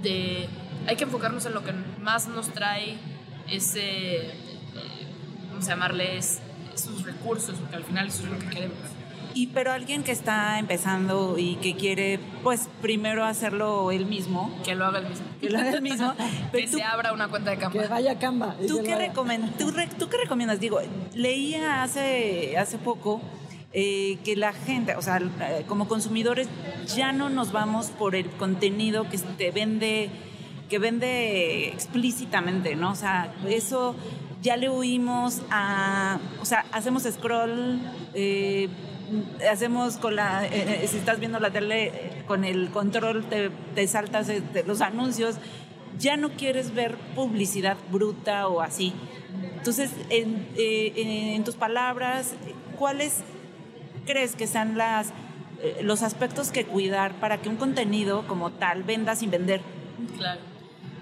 De 0.02 0.48
hay 0.88 0.96
que 0.96 1.04
enfocarnos 1.04 1.44
en 1.44 1.52
lo 1.52 1.62
que 1.62 1.72
más 2.00 2.28
nos 2.28 2.48
trae 2.48 2.96
ese, 3.50 4.20
eh, 4.20 4.32
vamos 5.50 5.66
a 5.66 5.70
llamarles, 5.70 6.40
esos 6.74 7.04
recursos, 7.04 7.56
porque 7.58 7.76
al 7.76 7.84
final 7.84 8.08
eso 8.08 8.24
es 8.24 8.30
lo 8.30 8.38
que 8.38 8.46
queremos. 8.46 8.78
Y 9.34 9.48
pero 9.48 9.70
alguien 9.70 10.02
que 10.02 10.12
está 10.12 10.58
empezando 10.58 11.36
y 11.38 11.56
que 11.56 11.76
quiere, 11.76 12.18
pues 12.42 12.70
primero 12.80 13.24
hacerlo 13.24 13.90
él 13.90 14.06
mismo. 14.06 14.50
Que 14.64 14.74
lo 14.74 14.86
haga 14.86 15.00
él 15.00 15.08
mismo. 15.08 15.26
Que 15.40 15.50
lo 15.50 15.58
haga 15.58 15.70
él 15.70 15.82
mismo. 15.82 16.14
que 16.52 16.66
se 16.66 16.82
abra 16.82 17.12
una 17.12 17.28
cuenta 17.28 17.50
de 17.50 17.58
Canva. 17.58 17.82
Que 17.82 17.86
vaya 17.86 18.12
a 18.12 18.18
Canva. 18.18 18.56
¿Tú 18.66 18.80
qué, 18.82 18.96
recomend 18.96 19.56
tú, 19.58 19.72
¿Tú 19.98 20.08
qué 20.08 20.16
recomiendas? 20.16 20.58
Digo, 20.58 20.80
leía 21.14 21.82
hace, 21.82 22.56
hace 22.56 22.78
poco 22.78 23.20
eh, 23.74 24.18
que 24.24 24.36
la 24.36 24.54
gente, 24.54 24.96
o 24.96 25.02
sea, 25.02 25.18
eh, 25.18 25.64
como 25.68 25.86
consumidores, 25.86 26.48
ya 26.96 27.12
no 27.12 27.28
nos 27.28 27.52
vamos 27.52 27.88
por 27.90 28.16
el 28.16 28.30
contenido 28.30 29.08
que 29.10 29.18
te 29.18 29.50
vende 29.50 30.10
que 30.68 30.78
vende 30.78 31.68
explícitamente, 31.68 32.76
¿no? 32.76 32.92
O 32.92 32.94
sea, 32.94 33.34
eso 33.48 33.96
ya 34.42 34.56
le 34.56 34.68
huimos 34.68 35.42
a, 35.50 36.18
o 36.40 36.44
sea, 36.44 36.64
hacemos 36.72 37.04
scroll, 37.04 37.80
eh, 38.14 38.68
hacemos 39.50 39.96
con 39.96 40.16
la, 40.16 40.46
eh, 40.46 40.82
eh, 40.84 40.88
si 40.88 40.98
estás 40.98 41.18
viendo 41.18 41.40
la 41.40 41.50
tele, 41.50 42.22
con 42.26 42.44
el 42.44 42.70
control 42.70 43.24
te, 43.24 43.88
saltas 43.88 44.30
los 44.66 44.80
anuncios, 44.80 45.36
ya 45.98 46.16
no 46.16 46.30
quieres 46.30 46.74
ver 46.74 46.96
publicidad 47.16 47.76
bruta 47.90 48.46
o 48.48 48.60
así. 48.60 48.92
Entonces, 49.56 49.90
en, 50.10 50.46
en 50.56 51.42
tus 51.44 51.56
palabras, 51.56 52.34
¿cuáles 52.78 53.22
crees 54.06 54.36
que 54.36 54.46
sean 54.46 54.78
las, 54.78 55.12
los 55.82 56.02
aspectos 56.02 56.50
que 56.50 56.64
cuidar 56.64 57.14
para 57.14 57.38
que 57.38 57.48
un 57.48 57.56
contenido 57.56 58.26
como 58.28 58.52
tal 58.52 58.84
venda 58.84 59.16
sin 59.16 59.30
vender? 59.30 59.60
Claro. 60.16 60.47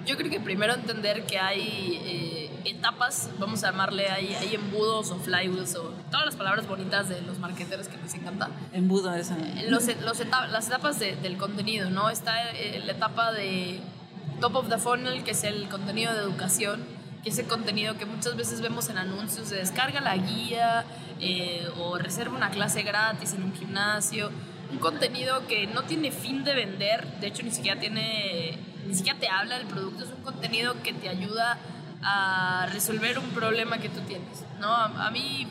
Yo 0.06 0.16
creo 0.16 0.30
que 0.30 0.38
primero 0.38 0.72
entender 0.72 1.26
que 1.26 1.36
hay 1.38 2.00
eh, 2.04 2.50
etapas, 2.64 3.28
vamos 3.40 3.64
a 3.64 3.72
llamarle, 3.72 4.08
hay, 4.08 4.34
hay 4.34 4.54
embudos 4.54 5.10
o 5.10 5.16
flywheels 5.16 5.74
o 5.74 5.92
todas 6.12 6.26
las 6.26 6.36
palabras 6.36 6.68
bonitas 6.68 7.08
de 7.08 7.20
los 7.22 7.40
marketeros 7.40 7.88
que 7.88 7.96
nos 7.96 8.14
encanta. 8.14 8.48
Embudo, 8.72 9.12
eso. 9.14 9.34
Eh, 9.34 9.66
los, 9.68 9.84
los 10.02 10.20
las 10.52 10.68
etapas 10.68 11.00
del 11.00 11.36
contenido, 11.36 11.90
¿no? 11.90 12.08
Está 12.08 12.52
eh, 12.52 12.80
la 12.86 12.92
etapa 12.92 13.32
de 13.32 13.80
top 14.40 14.54
of 14.54 14.68
the 14.68 14.78
funnel, 14.78 15.24
que 15.24 15.32
es 15.32 15.42
el 15.42 15.68
contenido 15.68 16.14
de 16.14 16.20
educación, 16.20 16.84
que 17.24 17.30
es 17.30 17.38
el 17.40 17.48
contenido 17.48 17.98
que 17.98 18.06
muchas 18.06 18.36
veces 18.36 18.60
vemos 18.60 18.88
en 18.88 18.98
anuncios 18.98 19.50
de 19.50 19.56
descarga 19.56 20.00
la 20.00 20.16
guía 20.16 20.84
o 21.78 21.98
reserva 21.98 22.36
una 22.36 22.50
clase 22.50 22.82
gratis 22.82 23.32
en 23.32 23.42
un 23.42 23.54
gimnasio. 23.54 24.30
Un 24.70 24.78
contenido 24.78 25.46
que 25.46 25.66
no 25.66 25.84
tiene 25.84 26.10
fin 26.10 26.44
de 26.44 26.54
vender, 26.54 27.06
de 27.20 27.28
hecho 27.28 27.42
ni 27.42 27.50
siquiera 27.50 27.78
tiene 27.80 28.58
ni 28.86 28.94
siquiera 28.94 29.18
te 29.18 29.28
habla 29.28 29.58
del 29.58 29.66
producto, 29.66 30.04
es 30.04 30.10
un 30.10 30.22
contenido 30.22 30.80
que 30.82 30.92
te 30.92 31.08
ayuda 31.08 31.58
a 32.02 32.68
resolver 32.72 33.18
un 33.18 33.30
problema 33.30 33.78
que 33.78 33.88
tú 33.88 34.00
tienes, 34.00 34.44
¿no? 34.60 34.72
A, 34.72 35.10
mí, 35.10 35.46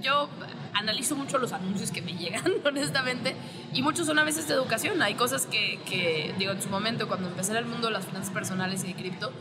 yo 0.00 0.28
analizo 0.74 1.16
mucho 1.16 1.38
los 1.38 1.52
anuncios 1.52 1.90
que 1.90 2.02
me 2.02 2.12
llegan, 2.12 2.44
honestamente, 2.64 3.34
y 3.72 3.82
muchos 3.82 4.06
son 4.06 4.18
a 4.18 4.24
veces 4.24 4.46
de 4.46 4.54
educación. 4.54 5.02
Hay 5.02 5.14
cosas 5.14 5.46
que, 5.46 5.80
que 5.86 6.34
digo, 6.38 6.52
en 6.52 6.62
su 6.62 6.68
momento, 6.68 7.08
cuando 7.08 7.28
empecé 7.28 7.52
en 7.52 7.58
el 7.58 7.66
mundo 7.66 7.88
de 7.88 7.94
las 7.94 8.06
finanzas 8.06 8.32
personales 8.32 8.84
y 8.84 8.88
de 8.88 8.94
cripto, 8.94 9.32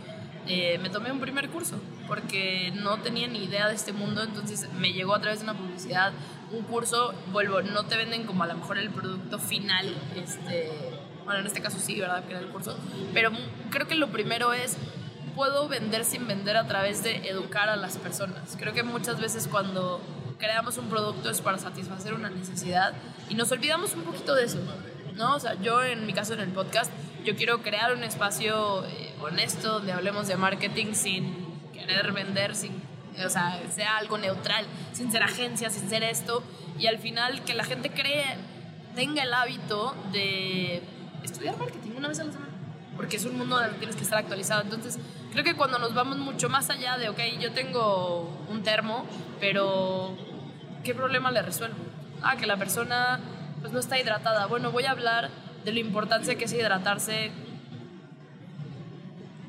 eh, 0.48 0.78
me 0.82 0.90
tomé 0.90 1.12
un 1.12 1.20
primer 1.20 1.50
curso 1.50 1.76
porque 2.08 2.72
no 2.76 2.98
tenía 2.98 3.28
ni 3.28 3.44
idea 3.44 3.68
de 3.68 3.76
este 3.76 3.94
mundo, 3.94 4.24
entonces 4.24 4.72
me 4.74 4.94
llegó 4.94 5.16
a 5.16 5.22
través 5.22 5.40
de 5.40 5.46
una 5.46 5.58
publicidad 5.58 6.14
un 6.52 6.64
curso, 6.64 7.14
vuelvo, 7.32 7.62
no 7.62 7.86
te 7.86 7.98
venden 7.98 8.26
como 8.26 8.44
a 8.44 8.48
lo 8.48 8.56
mejor 8.56 8.78
el 8.78 8.90
producto 8.90 9.40
final, 9.40 9.96
este, 10.16 10.72
bueno, 11.26 11.40
en 11.40 11.48
este 11.48 11.62
caso 11.62 11.80
sí, 11.80 12.00
¿verdad? 12.00 12.24
Que 12.26 12.32
era 12.32 12.40
el 12.40 12.50
curso. 12.50 12.78
Pero 13.14 13.32
creo 13.72 13.88
que 13.88 13.96
lo 13.96 14.10
primero 14.10 14.54
es, 14.54 14.78
puedo 15.36 15.68
vender 15.68 16.06
sin 16.06 16.28
vender 16.28 16.56
a 16.58 16.68
través 16.68 17.04
de 17.04 17.28
educar 17.28 17.68
a 17.70 17.76
las 17.76 17.98
personas. 17.98 18.56
Creo 18.58 18.74
que 18.74 18.84
muchas 18.84 19.20
veces 19.20 19.48
cuando 19.48 20.00
creamos 20.38 20.78
un 20.78 20.88
producto 20.90 21.30
es 21.30 21.42
para 21.42 21.58
satisfacer 21.58 22.14
una 22.14 22.30
necesidad 22.30 22.94
y 23.30 23.36
nos 23.36 23.52
olvidamos 23.52 23.94
un 23.96 24.04
poquito 24.04 24.36
de 24.36 24.46
eso, 24.46 24.60
¿no? 25.16 25.36
O 25.36 25.40
sea, 25.40 25.56
yo 25.62 25.84
en 25.84 26.06
mi 26.06 26.14
caso 26.14 26.34
en 26.34 26.42
el 26.42 26.50
podcast, 26.50 26.92
yo 27.24 27.36
quiero 27.36 27.62
crear 27.62 27.94
un 27.94 28.04
espacio 28.04 28.86
eh, 28.86 29.14
honesto 29.22 29.74
donde 29.74 29.92
hablemos 29.94 30.28
de 30.28 30.36
marketing 30.36 30.94
sin 30.94 31.34
querer 31.74 32.12
vender, 32.12 32.56
sin, 32.56 32.74
o 33.26 33.30
sea, 33.30 33.62
sea 33.70 33.98
algo 33.98 34.18
neutral, 34.18 34.66
sin 34.94 35.12
ser 35.12 35.24
agencia, 35.24 35.70
sin 35.70 35.90
ser 35.90 36.04
esto, 36.04 36.44
y 36.78 36.88
al 36.88 37.00
final 37.00 37.44
que 37.44 37.54
la 37.54 37.64
gente 37.64 37.90
cree, 37.90 38.26
tenga 38.96 39.24
el 39.24 39.34
hábito 39.34 39.96
de 40.12 40.82
estudiar 41.24 41.58
marketing 41.58 41.92
una 41.98 42.08
vez 42.10 42.20
a 42.20 42.26
la 42.26 42.32
semana, 42.32 42.52
porque 42.96 43.18
es 43.18 43.26
un 43.26 43.38
mundo 43.38 43.58
donde 43.58 43.78
tienes 43.78 43.96
que 43.96 44.04
estar 44.04 44.20
actualizado. 44.20 44.62
Entonces, 44.62 45.00
creo 45.32 45.44
que 45.44 45.56
cuando 45.56 45.80
nos 45.80 45.94
vamos 45.94 46.18
mucho 46.18 46.50
más 46.50 46.70
allá 46.70 46.98
de, 46.98 47.10
ok, 47.10 47.20
yo 47.40 47.52
tengo 47.52 48.46
un 48.50 48.64
termo, 48.64 49.06
pero 49.40 50.16
¿qué 50.84 50.94
problema 50.94 51.32
le 51.32 51.42
resuelvo? 51.42 51.78
Ah, 52.22 52.38
que 52.38 52.46
la 52.46 52.58
persona 52.58 53.20
pues 53.66 53.74
no 53.74 53.80
está 53.80 54.00
hidratada. 54.00 54.46
Bueno, 54.46 54.72
voy 54.72 54.84
a 54.84 54.92
hablar 54.92 55.32
de 55.64 55.74
la 55.74 55.80
importancia 55.80 56.36
que 56.36 56.46
es 56.46 56.54
hidratarse 56.54 57.32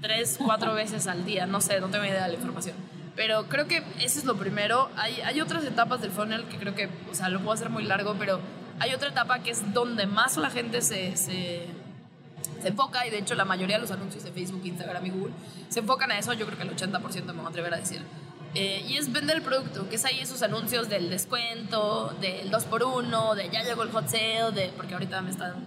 tres, 0.00 0.38
cuatro 0.42 0.72
veces 0.72 1.06
al 1.06 1.26
día. 1.26 1.44
No 1.44 1.60
sé, 1.60 1.80
no 1.80 1.88
tengo 1.88 2.06
idea 2.06 2.22
de 2.22 2.28
la 2.28 2.34
información. 2.34 2.76
Pero 3.14 3.46
creo 3.50 3.68
que 3.68 3.82
eso 4.00 4.18
es 4.18 4.24
lo 4.24 4.36
primero. 4.36 4.88
Hay, 4.96 5.20
hay 5.20 5.42
otras 5.42 5.64
etapas 5.64 6.00
del 6.00 6.12
funnel 6.12 6.44
que 6.44 6.56
creo 6.56 6.74
que, 6.74 6.88
o 7.10 7.14
sea, 7.14 7.28
lo 7.28 7.40
puedo 7.40 7.52
hacer 7.52 7.68
muy 7.68 7.84
largo, 7.84 8.16
pero 8.18 8.40
hay 8.78 8.94
otra 8.94 9.10
etapa 9.10 9.40
que 9.40 9.50
es 9.50 9.74
donde 9.74 10.06
más 10.06 10.38
la 10.38 10.48
gente 10.48 10.80
se, 10.80 11.14
se, 11.18 11.66
se, 12.62 12.68
enfoca 12.68 13.06
y 13.06 13.10
de 13.10 13.18
hecho 13.18 13.34
la 13.34 13.44
mayoría 13.44 13.76
de 13.76 13.82
los 13.82 13.90
anuncios 13.90 14.24
de 14.24 14.32
Facebook, 14.32 14.62
Instagram 14.64 15.04
y 15.04 15.10
Google 15.10 15.34
se 15.68 15.80
enfocan 15.80 16.10
a 16.10 16.18
eso, 16.18 16.32
yo 16.32 16.46
creo 16.46 16.56
que 16.56 16.64
el 16.64 16.74
80% 16.74 17.26
me 17.26 17.32
voy 17.32 17.44
a 17.44 17.48
atrever 17.50 17.74
a 17.74 17.76
decir. 17.76 18.00
Eh, 18.58 18.86
y 18.88 18.96
es 18.96 19.12
vender 19.12 19.36
el 19.36 19.42
producto, 19.42 19.86
que 19.86 19.96
es 19.96 20.04
ahí 20.06 20.18
esos 20.18 20.40
anuncios 20.40 20.88
del 20.88 21.10
descuento, 21.10 22.16
del 22.22 22.50
2x1, 22.50 23.34
de 23.34 23.50
ya 23.50 23.62
llegó 23.62 23.82
el 23.82 23.90
hot 23.90 24.08
sale, 24.08 24.50
de, 24.52 24.72
porque 24.74 24.94
ahorita 24.94 25.20
me 25.20 25.28
están 25.28 25.66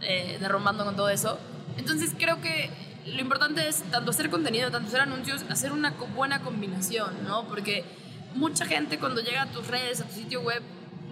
eh, 0.00 0.38
derrumbando 0.40 0.86
con 0.86 0.96
todo 0.96 1.10
eso. 1.10 1.38
Entonces 1.76 2.14
creo 2.18 2.40
que 2.40 2.70
lo 3.04 3.20
importante 3.20 3.68
es 3.68 3.82
tanto 3.90 4.10
hacer 4.10 4.30
contenido, 4.30 4.70
tanto 4.70 4.88
hacer 4.88 5.02
anuncios, 5.02 5.44
hacer 5.50 5.70
una 5.70 5.90
buena 6.14 6.40
combinación, 6.40 7.12
¿no? 7.24 7.46
Porque 7.46 7.84
mucha 8.34 8.64
gente 8.64 8.98
cuando 8.98 9.20
llega 9.20 9.42
a 9.42 9.46
tus 9.50 9.66
redes, 9.66 10.00
a 10.00 10.04
tu 10.04 10.14
sitio 10.14 10.40
web, 10.40 10.62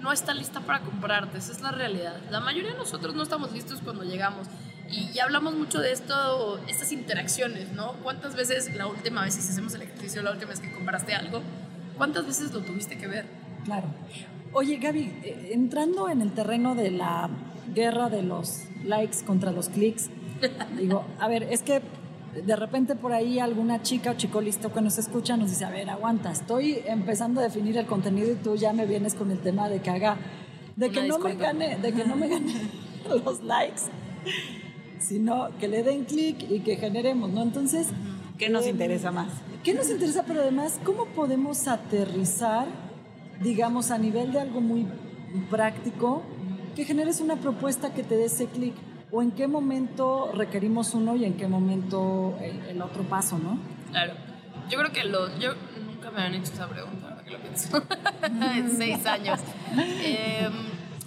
no 0.00 0.12
está 0.12 0.32
lista 0.32 0.60
para 0.60 0.80
comprarte, 0.80 1.36
esa 1.36 1.52
es 1.52 1.60
la 1.60 1.72
realidad. 1.72 2.16
La 2.30 2.40
mayoría 2.40 2.72
de 2.72 2.78
nosotros 2.78 3.14
no 3.14 3.22
estamos 3.22 3.52
listos 3.52 3.80
cuando 3.84 4.02
llegamos. 4.02 4.46
Y 4.92 5.10
ya 5.12 5.24
hablamos 5.24 5.54
mucho 5.54 5.80
de 5.80 5.90
esto, 5.90 6.60
estas 6.68 6.92
interacciones, 6.92 7.72
¿no? 7.72 7.94
¿Cuántas 8.02 8.36
veces 8.36 8.74
la 8.76 8.86
última 8.86 9.24
vez, 9.24 9.34
si 9.34 9.40
hacemos 9.40 9.74
el 9.74 9.82
ejercicio, 9.82 10.22
la 10.22 10.32
última 10.32 10.50
vez 10.50 10.60
que 10.60 10.70
compraste 10.70 11.14
algo, 11.14 11.40
cuántas 11.96 12.26
veces 12.26 12.52
lo 12.52 12.60
tuviste 12.60 12.98
que 12.98 13.06
ver? 13.06 13.24
Claro. 13.64 13.86
Oye, 14.52 14.76
Gaby, 14.76 15.00
eh, 15.24 15.50
entrando 15.52 16.10
en 16.10 16.20
el 16.20 16.32
terreno 16.32 16.74
de 16.74 16.90
la 16.90 17.30
guerra 17.74 18.10
de 18.10 18.22
los 18.22 18.64
likes 18.84 19.24
contra 19.24 19.50
los 19.50 19.70
clics, 19.70 20.10
digo, 20.76 21.06
a 21.18 21.26
ver, 21.26 21.44
es 21.44 21.62
que 21.62 21.80
de 22.34 22.56
repente 22.56 22.94
por 22.94 23.12
ahí 23.12 23.38
alguna 23.38 23.82
chica 23.82 24.10
o 24.10 24.14
chico 24.14 24.40
listo 24.40 24.72
que 24.72 24.80
nos 24.80 24.98
escucha 24.98 25.36
nos 25.36 25.50
dice, 25.50 25.64
a 25.64 25.70
ver, 25.70 25.88
aguanta, 25.88 26.32
estoy 26.32 26.82
empezando 26.86 27.40
a 27.40 27.44
definir 27.44 27.78
el 27.78 27.86
contenido 27.86 28.30
y 28.32 28.36
tú 28.36 28.56
ya 28.56 28.72
me 28.72 28.86
vienes 28.86 29.14
con 29.14 29.30
el 29.30 29.38
tema 29.38 29.68
de 29.68 29.80
que 29.80 29.90
haga, 29.90 30.16
de 30.76 30.90
que 30.90 31.06
no 31.06 31.18
me 31.18 31.34
gane, 31.34 31.78
de 31.78 31.92
que 31.92 32.04
no 32.04 32.16
me 32.16 32.28
gane 32.28 32.54
los 33.24 33.42
likes, 33.42 33.82
sino 35.02 35.50
que 35.58 35.68
le 35.68 35.82
den 35.82 36.04
clic 36.04 36.50
y 36.50 36.60
que 36.60 36.76
generemos, 36.76 37.30
¿no? 37.30 37.42
Entonces... 37.42 37.88
¿Qué 38.38 38.48
nos 38.48 38.64
eh, 38.66 38.70
interesa 38.70 39.10
más? 39.10 39.28
¿Qué 39.62 39.74
nos 39.74 39.90
interesa? 39.90 40.24
Pero 40.26 40.40
además, 40.40 40.80
¿cómo 40.84 41.06
podemos 41.06 41.68
aterrizar, 41.68 42.66
digamos, 43.40 43.90
a 43.90 43.98
nivel 43.98 44.32
de 44.32 44.40
algo 44.40 44.60
muy 44.60 44.86
práctico, 45.50 46.22
que 46.74 46.84
generes 46.84 47.20
una 47.20 47.36
propuesta 47.36 47.92
que 47.92 48.02
te 48.02 48.16
dé 48.16 48.24
ese 48.24 48.46
clic? 48.46 48.74
¿O 49.10 49.22
en 49.22 49.30
qué 49.32 49.46
momento 49.46 50.32
requerimos 50.34 50.94
uno 50.94 51.16
y 51.16 51.26
en 51.26 51.34
qué 51.34 51.46
momento 51.46 52.36
el, 52.40 52.80
otro 52.80 53.02
paso, 53.02 53.38
no? 53.38 53.58
Claro. 53.90 54.14
Yo 54.70 54.78
creo 54.78 54.90
que 54.90 55.04
lo... 55.04 55.38
Yo 55.38 55.50
nunca 55.86 56.10
me 56.10 56.22
han 56.22 56.34
hecho 56.34 56.52
esa 56.52 56.66
pregunta, 56.66 57.10
ahora 57.10 57.22
que 57.22 57.30
lo 57.30 57.38
pienso. 57.38 57.82
en 58.56 58.76
seis 58.76 59.04
años. 59.04 59.38
Eh, 59.76 60.48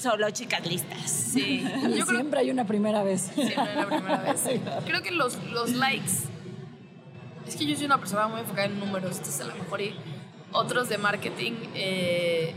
Solo 0.06 0.30
chicas 0.30 0.63
listas. 0.68 1.10
Sí. 1.10 1.68
Y 1.89 2.02
siempre 2.04 2.41
hay 2.41 2.52
una 2.52 2.68
primera 2.68 3.02
vez. 3.02 3.32
Siempre 3.34 3.58
hay 3.60 3.78
una 3.78 3.88
primera 3.88 4.22
vez. 4.22 4.44
Creo 4.86 5.02
que 5.02 5.10
los, 5.10 5.44
los 5.46 5.72
likes 5.72 6.12
es 7.48 7.56
que 7.56 7.65
yo 7.65 7.76
soy 7.76 7.86
una 7.86 7.98
persona 7.98 8.28
muy 8.28 8.41
enfocada 8.41 8.68
en 8.68 8.80
números, 8.80 9.18
entonces 9.18 9.41
a 9.41 9.46
lo 9.46 9.56
mejor 9.56 9.82
y 9.82 9.96
otros 10.52 10.89
de 10.89 11.00
marketing, 11.00 11.54
eh, 11.74 12.54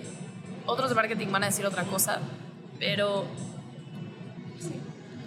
otros 0.67 0.91
de 0.91 0.95
marketing 0.95 1.29
van 1.31 1.45
a 1.45 1.47
decir 1.47 1.65
otra 1.65 1.85
cosa, 1.85 2.21
pero 2.79 3.25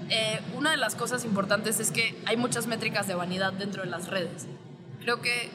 eh, 0.09 0.39
una 0.55 0.69
de 0.69 0.77
las 0.77 0.93
cosas 0.93 1.25
importantes 1.25 1.79
es 1.79 1.89
que 1.89 2.15
hay 2.25 2.37
muchas 2.37 2.67
métricas 2.67 3.07
de 3.07 3.15
vanidad 3.15 3.51
dentro 3.51 3.81
de 3.81 3.89
las 3.89 4.09
redes. 4.09 4.45
Creo 4.99 5.21
que 5.21 5.49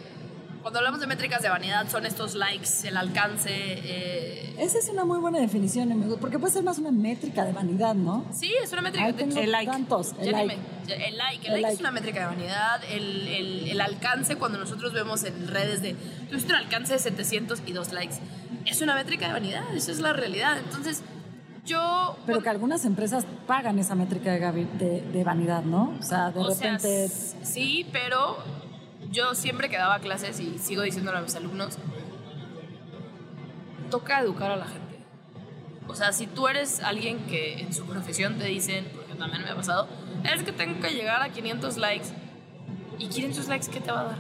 cuando 0.67 0.81
hablamos 0.81 0.99
de 0.99 1.07
métricas 1.07 1.43
de 1.43 1.49
vanidad 1.49 1.89
son 1.89 2.07
estos 2.07 2.35
likes, 2.35 2.89
el 2.89 2.97
alcance. 2.97 3.51
Eh, 3.55 4.53
Esa 4.59 4.81
es 4.81 4.89
una 4.89 5.05
muy 5.05 5.21
buena 5.21 5.39
definición, 5.39 6.19
porque 6.21 6.41
puede 6.41 6.53
ser 6.53 6.65
más 6.65 6.77
una 6.79 6.91
métrica 6.91 7.45
de 7.45 7.53
vanidad, 7.53 7.95
¿no? 7.95 8.27
Sí, 8.33 8.53
es 8.61 8.73
una 8.73 8.83
métrica 8.83 9.13
de 9.13 9.45
el 9.45 9.53
like. 9.53 9.71
Tantos, 9.71 10.13
el, 10.19 10.33
like. 10.33 10.55
el 10.89 11.17
like. 11.17 11.47
El, 11.47 11.63
like. 11.63 11.75
es 11.75 11.79
una 11.79 11.93
métrica 11.93 12.19
de 12.19 12.27
vanidad. 12.27 12.81
El, 12.91 13.69
el, 13.69 13.81
alcance, 13.81 14.35
cuando 14.35 14.59
nosotros 14.59 14.93
vemos 14.93 15.23
en 15.23 15.47
redes 15.47 15.83
de. 15.83 15.95
Tuviste 16.29 16.53
un 16.53 16.59
alcance 16.59 16.95
de 16.95 16.99
702 16.99 17.93
likes. 17.93 18.17
Es 18.65 18.81
una 18.81 18.97
métrica 18.97 19.29
de 19.29 19.35
vanidad, 19.35 19.73
esa 19.73 19.93
es 19.93 20.01
la 20.01 20.15
realidad. 20.15 20.59
Entonces. 20.59 21.05
Yo, 21.65 22.17
Pero 22.27 22.43
que 22.43 22.49
algunas 22.49 22.85
empresas 22.85 23.25
pagan 23.47 23.79
esa 23.79 23.95
métrica 23.95 24.33
de, 24.33 24.67
de, 24.79 25.01
de 25.01 25.25
vanidad, 25.25 25.63
¿no? 25.63 25.97
O 25.99 26.03
sea, 26.03 26.31
de 26.33 26.43
repente. 26.43 27.09
sí, 27.09 27.89
pero 27.93 28.39
yo 29.11 29.35
siempre 29.35 29.69
que 29.69 29.77
daba 29.77 29.99
clases 29.99 30.41
y 30.41 30.59
sigo 30.59 30.83
diciéndolo 30.83 31.19
a 31.19 31.21
mis 31.21 31.35
alumnos, 31.35 31.79
toca 33.91 34.21
educar 34.21 34.51
a 34.51 34.57
la 34.57 34.67
gente. 34.67 35.01
O 35.89 35.95
sea, 35.95 36.13
si 36.13 36.27
tú 36.27 36.49
eres 36.49 36.81
alguien 36.81 37.27
que 37.27 37.61
en 37.61 37.73
su 37.73 37.87
profesión 37.87 38.39
te 38.39 38.47
dicen, 38.47 38.89
porque 38.95 39.15
también 39.15 39.45
me 39.45 39.51
ha 39.51 39.55
pasado, 39.57 39.89
es 40.25 40.43
que 40.43 40.53
tengo 40.53 40.81
que 40.81 40.91
llegar 40.91 41.23
a 41.23 41.29
500 41.29 41.77
likes. 41.77 42.09
¿Y 42.99 43.09
500 43.09 43.49
likes 43.49 43.69
qué 43.71 43.81
te 43.81 43.93
va 43.93 44.01
a 44.01 44.05
dar? 44.05 44.19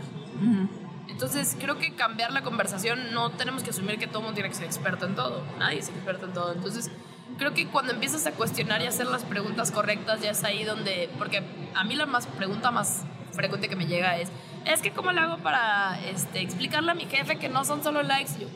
Entonces, 1.08 1.56
creo 1.58 1.78
que 1.78 1.94
cambiar 1.94 2.32
la 2.32 2.42
conversación 2.42 3.12
no 3.12 3.30
tenemos 3.30 3.62
que 3.62 3.70
asumir 3.70 3.98
que 3.98 4.06
todo 4.06 4.20
mundo 4.20 4.34
tiene 4.34 4.50
que 4.50 4.54
ser 4.54 4.66
experto 4.66 5.06
en 5.06 5.14
todo. 5.14 5.42
Nadie 5.58 5.78
es 5.78 5.88
experto 5.88 6.26
en 6.26 6.32
todo. 6.32 6.52
Entonces, 6.52 6.90
creo 7.38 7.54
que 7.54 7.66
cuando 7.68 7.92
empiezas 7.92 8.26
a 8.26 8.32
cuestionar 8.32 8.82
y 8.82 8.86
hacer 8.86 9.06
las 9.06 9.24
preguntas 9.24 9.70
correctas, 9.70 10.20
ya 10.20 10.30
es 10.30 10.44
ahí 10.44 10.64
donde. 10.64 11.08
Porque 11.18 11.42
a 11.74 11.84
mí 11.84 11.96
la 11.96 12.06
más 12.06 12.26
pregunta 12.26 12.70
más 12.70 13.04
frecuente 13.32 13.68
que 13.68 13.76
me 13.76 13.86
llega 13.86 14.18
es: 14.18 14.28
es 14.66 14.82
que 14.82 14.90
cómo 14.90 15.12
le 15.12 15.20
hago 15.20 15.38
para 15.38 15.98
este, 16.06 16.40
explicarle 16.40 16.90
a 16.90 16.94
mi 16.94 17.06
jefe 17.06 17.38
que 17.38 17.48
no 17.48 17.64
son 17.64 17.82
solo 17.82 18.02
likes. 18.02 18.32
Yo, 18.40 18.48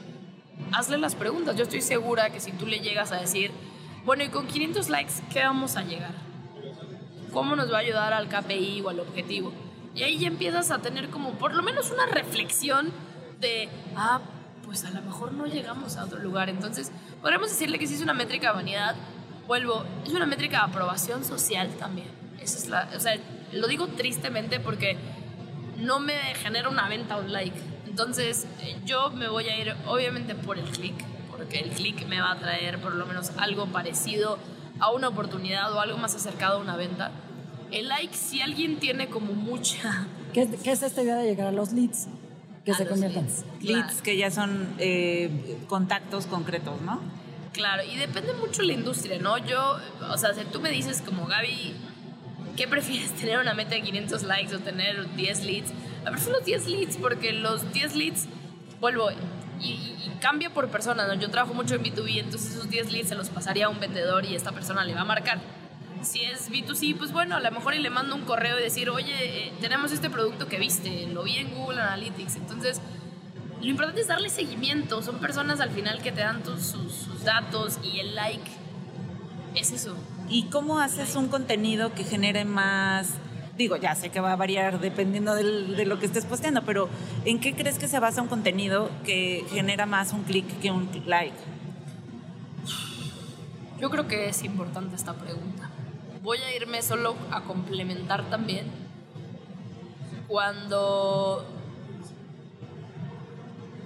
hazle 0.73 0.99
las 0.99 1.14
preguntas. 1.14 1.57
Yo 1.57 1.62
estoy 1.62 1.81
segura 1.81 2.31
que 2.31 2.40
si 2.40 2.53
tú 2.53 2.66
le 2.66 2.81
llegas 2.81 3.12
a 3.12 3.20
decir, 3.20 3.53
bueno, 4.05 4.25
y 4.25 4.29
con 4.29 4.46
500 4.46 4.88
likes, 4.88 5.12
¿qué 5.33 5.40
vamos 5.40 5.77
a 5.77 5.83
llegar? 5.83 6.14
¿Cómo 7.33 7.55
nos 7.55 7.73
va 7.73 7.77
a 7.77 7.81
ayudar 7.81 8.12
al 8.12 8.29
KPI 8.29 8.83
o 8.83 8.88
al 8.88 9.01
objetivo? 9.01 9.53
Y 9.94 10.03
ahí 10.03 10.18
ya 10.18 10.27
empiezas 10.27 10.70
a 10.70 10.79
tener 10.79 11.11
como 11.11 11.33
por 11.33 11.55
lo 11.55 11.62
menos 11.62 11.90
una 11.90 12.07
reflexión 12.07 12.92
de, 13.40 13.68
ah, 13.96 14.20
pues 14.64 14.85
a 14.85 14.90
lo 14.90 15.03
mejor 15.03 15.33
no 15.33 15.46
llegamos 15.46 15.96
a 15.96 16.05
otro 16.05 16.18
lugar. 16.18 16.49
Entonces, 16.49 16.90
podríamos 17.20 17.51
decirle 17.51 17.79
que 17.79 17.87
si 17.87 17.94
es 17.94 18.03
una 18.03 18.14
métrica 18.14 18.49
de 18.49 18.55
vanidad, 18.55 18.96
vuelvo, 19.46 19.85
es 20.05 20.12
una 20.12 20.27
métrica 20.27 20.59
de 20.59 20.64
aprobación 20.64 21.25
social 21.25 21.70
también. 21.79 22.09
Esa 22.40 22.59
es 22.59 22.68
la, 22.68 22.88
o 22.96 23.01
sea, 23.01 23.16
lo 23.53 23.66
digo 23.68 23.88
tristemente 23.88 24.61
porque 24.61 24.96
no 25.80 26.00
me 26.00 26.14
genera 26.34 26.68
una 26.68 26.88
venta 26.88 27.16
o 27.16 27.20
un 27.20 27.32
like. 27.32 27.58
Entonces 27.86 28.46
eh, 28.62 28.76
yo 28.84 29.10
me 29.10 29.28
voy 29.28 29.48
a 29.48 29.58
ir 29.58 29.74
obviamente 29.86 30.34
por 30.34 30.58
el 30.58 30.64
click, 30.64 30.94
porque 31.30 31.60
el 31.60 31.70
click 31.70 32.06
me 32.06 32.20
va 32.20 32.32
a 32.32 32.38
traer 32.38 32.80
por 32.80 32.94
lo 32.94 33.06
menos 33.06 33.32
algo 33.38 33.66
parecido 33.66 34.38
a 34.78 34.90
una 34.92 35.08
oportunidad 35.08 35.72
o 35.74 35.80
algo 35.80 35.98
más 35.98 36.14
acercado 36.14 36.58
a 36.58 36.60
una 36.60 36.76
venta. 36.76 37.10
El 37.70 37.88
like, 37.88 38.16
si 38.16 38.40
alguien 38.40 38.78
tiene 38.78 39.08
como 39.08 39.32
mucha... 39.32 40.06
¿Qué, 40.32 40.48
es 40.64 40.82
esta 40.82 41.02
idea 41.02 41.16
de 41.16 41.26
llegar 41.26 41.48
a 41.48 41.52
los 41.52 41.72
leads? 41.72 42.08
Que 42.64 42.74
se 42.74 42.86
conviertan. 42.86 43.26
Leads, 43.60 44.02
que 44.02 44.16
ya 44.16 44.30
son 44.30 44.74
eh, 44.78 45.58
contactos 45.66 46.26
concretos, 46.26 46.80
¿no? 46.82 47.00
Claro, 47.52 47.82
y 47.82 47.96
depende 47.96 48.32
mucho 48.34 48.62
de 48.62 48.68
la 48.68 48.74
industria, 48.74 49.18
¿no? 49.18 49.38
Yo, 49.38 49.76
o 50.08 50.18
sea, 50.18 50.34
si 50.34 50.44
tú 50.44 50.60
me 50.60 50.70
dices 50.70 51.02
como 51.02 51.26
Gaby, 51.26 51.74
¿qué 52.61 52.68
prefieres? 52.68 53.12
¿Tener 53.12 53.38
una 53.38 53.55
meta 53.55 53.70
de 53.70 53.81
500 53.81 54.23
likes 54.25 54.55
o 54.55 54.59
tener 54.59 55.14
10 55.14 55.44
leads? 55.46 55.70
A 56.05 56.11
prefiero 56.11 56.37
los 56.37 56.44
10 56.44 56.66
leads 56.66 56.96
porque 56.99 57.33
los 57.33 57.73
10 57.73 57.96
leads, 57.96 58.29
vuelvo, 58.81 59.11
y, 59.59 59.96
cambia 60.20 60.51
por 60.51 60.68
persona, 60.68 61.07
¿no? 61.07 61.14
Yo 61.14 61.31
trabajo 61.31 61.55
mucho 61.55 61.77
en 61.77 61.83
B2B, 61.83 62.18
entonces 62.18 62.51
esos 62.51 62.68
10 62.68 62.92
leads 62.92 63.09
se 63.09 63.14
los 63.14 63.31
pasaría 63.31 63.64
a 63.64 63.68
un 63.70 63.81
vendedor 63.81 64.27
y 64.27 64.35
esta 64.35 64.53
persona 64.53 64.85
le 64.85 64.92
va 64.92 65.01
a 65.01 65.05
marcar. 65.07 65.40
Si 66.03 66.23
es 66.23 66.51
B2C, 66.51 66.99
pues 66.99 67.12
bueno, 67.12 67.35
a 67.35 67.40
lo 67.40 67.51
mejor 67.51 67.75
le 67.75 67.88
mando 67.88 68.14
un 68.14 68.27
correo 68.27 68.61
y 68.61 68.62
decir, 68.62 68.90
oye, 68.90 69.14
eh, 69.20 69.53
tenemos 69.62 69.90
este 69.92 70.11
producto 70.11 70.46
que 70.46 70.59
viste, 70.59 71.07
lo 71.07 71.23
vi 71.23 71.38
en 71.38 71.55
Google 71.55 71.81
Analytics. 71.81 72.37
Entonces, 72.37 72.83
lo 73.59 73.68
importante 73.68 74.03
es 74.03 74.09
darle 74.09 74.29
seguimiento. 74.29 75.01
Son 75.01 75.18
personas 75.18 75.61
al 75.61 75.70
final 75.70 76.03
que 76.03 76.12
te 76.12 76.20
dan 76.20 76.42
tus, 76.42 76.62
sus 76.62 77.25
datos 77.25 77.79
y 77.83 78.01
el 78.01 78.14
like. 78.14 78.51
Es 79.55 79.73
eso. 79.73 79.96
¿Y 80.30 80.44
cómo 80.44 80.78
haces 80.78 81.16
un 81.16 81.28
contenido 81.28 81.92
que 81.92 82.04
genere 82.04 82.44
más 82.44 83.14
digo, 83.60 83.76
ya 83.76 83.94
sé 83.94 84.08
que 84.08 84.20
va 84.20 84.32
a 84.32 84.36
variar 84.36 84.80
dependiendo 84.80 85.34
de 85.34 85.84
lo 85.84 85.98
que 85.98 86.06
estés 86.06 86.24
posteando, 86.24 86.62
pero 86.62 86.88
¿en 87.26 87.40
qué 87.40 87.54
crees 87.54 87.78
que 87.78 87.88
se 87.88 88.00
basa 88.00 88.22
un 88.22 88.28
contenido 88.28 88.90
que 89.04 89.44
genera 89.50 89.84
más 89.84 90.14
un 90.14 90.22
clic 90.22 90.46
que 90.60 90.70
un 90.70 90.88
like? 91.04 91.36
Yo 93.78 93.90
creo 93.90 94.08
que 94.08 94.30
es 94.30 94.42
importante 94.44 94.96
esta 94.96 95.12
pregunta. 95.12 95.68
Voy 96.22 96.38
a 96.38 96.56
irme 96.56 96.80
solo 96.80 97.14
a 97.30 97.42
complementar 97.42 98.30
también. 98.30 98.66
Cuando 100.26 101.44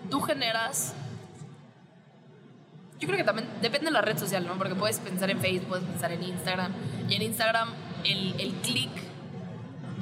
tú 0.09 0.21
generas 0.21 0.95
yo 3.01 3.09
creo 3.09 3.19
que 3.19 3.25
también 3.25 3.49
depende 3.61 3.87
de 3.87 3.93
la 3.93 4.01
red 4.01 4.17
social, 4.17 4.47
¿no? 4.47 4.57
Porque 4.57 4.75
puedes 4.75 4.99
pensar 4.99 5.31
en 5.31 5.41
Facebook, 5.41 5.69
puedes 5.69 5.85
pensar 5.85 6.13
en 6.13 6.23
Instagram. 6.23 6.73
Y 7.09 7.15
en 7.15 7.23
Instagram 7.23 7.69
el, 8.05 8.41
el 8.41 8.53
clic 8.63 8.91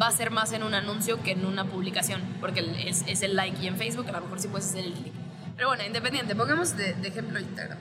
va 0.01 0.09
a 0.09 0.11
ser 0.11 0.31
más 0.31 0.53
en 0.53 0.63
un 0.63 0.75
anuncio 0.75 1.23
que 1.23 1.33
en 1.33 1.45
una 1.45 1.65
publicación, 1.65 2.23
porque 2.41 2.61
es, 2.87 3.05
es, 3.07 3.23
el 3.23 3.37
like. 3.37 3.63
Y 3.63 3.67
en 3.67 3.77
Facebook 3.77 4.09
a 4.09 4.13
lo 4.13 4.21
mejor 4.23 4.41
sí 4.41 4.49
puedes 4.49 4.69
hacer 4.69 4.85
el 4.85 4.93
clic. 4.93 5.13
Pero 5.57 5.69
bueno, 5.69 5.85
independiente, 5.85 6.35
pongamos 6.35 6.77
de, 6.77 6.95
de 6.95 7.09
ejemplo 7.09 7.39
Instagram. 7.39 7.79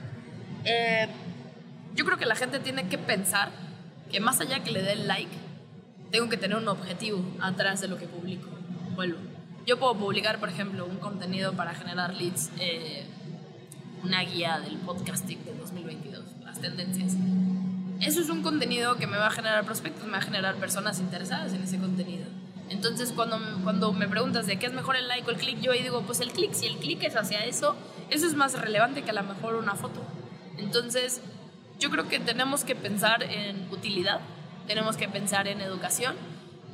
Eh, 0.64 1.08
yo 1.94 2.04
creo 2.04 2.16
que 2.16 2.26
la 2.26 2.34
gente 2.34 2.60
tiene 2.60 2.88
que 2.88 2.98
pensar 2.98 3.50
que 4.10 4.20
más 4.20 4.40
allá 4.40 4.62
que 4.62 4.70
le 4.70 4.82
dé 4.82 4.92
el 4.92 5.08
like, 5.08 5.32
tengo 6.10 6.28
que 6.28 6.36
tener 6.36 6.56
un 6.56 6.68
objetivo 6.68 7.24
atrás 7.40 7.80
de 7.80 7.88
lo 7.88 7.98
que 7.98 8.06
publico. 8.06 8.48
Vuelvo. 8.94 9.18
Yo 9.66 9.78
puedo 9.78 9.94
publicar, 9.96 10.38
por 10.40 10.48
ejemplo, 10.48 10.84
un 10.84 10.96
contenido 10.96 11.52
para 11.54 11.74
generar 11.74 12.14
leads. 12.14 12.50
Eh, 12.58 13.06
una 14.02 14.22
guía 14.22 14.58
del 14.60 14.76
podcasting 14.78 15.44
de 15.44 15.54
2022, 15.54 16.24
las 16.44 16.60
tendencias. 16.60 17.12
Eso 18.00 18.20
es 18.20 18.28
un 18.30 18.42
contenido 18.42 18.96
que 18.96 19.06
me 19.06 19.16
va 19.16 19.28
a 19.28 19.30
generar 19.30 19.64
prospectos, 19.64 20.04
me 20.06 20.12
va 20.12 20.18
a 20.18 20.22
generar 20.22 20.56
personas 20.56 20.98
interesadas 20.98 21.52
en 21.52 21.62
ese 21.62 21.78
contenido. 21.78 22.26
Entonces, 22.68 23.12
cuando, 23.12 23.38
cuando 23.62 23.92
me 23.92 24.08
preguntas 24.08 24.46
de 24.46 24.58
qué 24.58 24.66
es 24.66 24.72
mejor 24.72 24.96
el 24.96 25.06
like 25.06 25.26
o 25.28 25.30
el 25.30 25.36
click, 25.36 25.60
yo 25.60 25.72
ahí 25.72 25.82
digo, 25.82 26.02
pues 26.02 26.20
el 26.20 26.32
click, 26.32 26.52
si 26.52 26.66
el 26.66 26.78
click 26.78 27.04
es 27.04 27.16
hacia 27.16 27.44
eso, 27.44 27.76
eso 28.10 28.26
es 28.26 28.34
más 28.34 28.58
relevante 28.58 29.02
que 29.02 29.10
a 29.10 29.14
lo 29.14 29.22
mejor 29.22 29.54
una 29.54 29.74
foto. 29.74 30.00
Entonces, 30.58 31.20
yo 31.78 31.90
creo 31.90 32.08
que 32.08 32.18
tenemos 32.18 32.64
que 32.64 32.74
pensar 32.74 33.22
en 33.22 33.68
utilidad, 33.70 34.20
tenemos 34.66 34.96
que 34.96 35.08
pensar 35.08 35.46
en 35.46 35.60
educación 35.60 36.14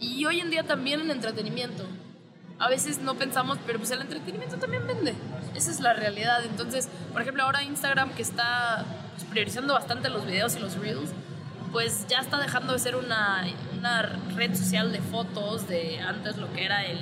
y 0.01 0.25
hoy 0.25 0.41
en 0.41 0.51
día 0.51 0.63
también 0.63 1.01
en 1.01 1.11
entretenimiento 1.11 1.85
a 2.59 2.69
veces 2.69 3.01
no 3.01 3.15
pensamos, 3.15 3.59
pero 3.67 3.79
pues 3.79 3.91
el 3.91 4.01
entretenimiento 4.01 4.57
también 4.57 4.87
vende. 4.87 5.15
Esa 5.55 5.71
es 5.71 5.81
la 5.81 5.93
realidad. 5.93 6.45
Entonces, 6.45 6.89
por 7.13 7.23
ejemplo, 7.23 7.45
ahora 7.45 7.63
Instagram 7.63 8.11
que 8.11 8.23
está 8.23 8.85
pues, 9.15 9.25
priorizando 9.25 9.75
bastante 9.75 10.09
los 10.09 10.27
videos 10.27 10.57
y 10.57 10.61
los 10.61 10.77
reels, 10.77 11.11
pues 11.73 12.07
ya 12.09 12.19
está 12.19 12.39
dejando 12.39 12.73
de 12.73 12.79
ser 12.79 12.97
una, 12.97 13.47
una 13.77 14.03
red 14.35 14.55
social 14.55 14.93
de 14.93 15.01
fotos 15.01 15.69
de 15.69 16.01
antes 16.01 16.37
lo 16.37 16.53
que 16.53 16.65
era 16.65 16.85
el, 16.85 16.99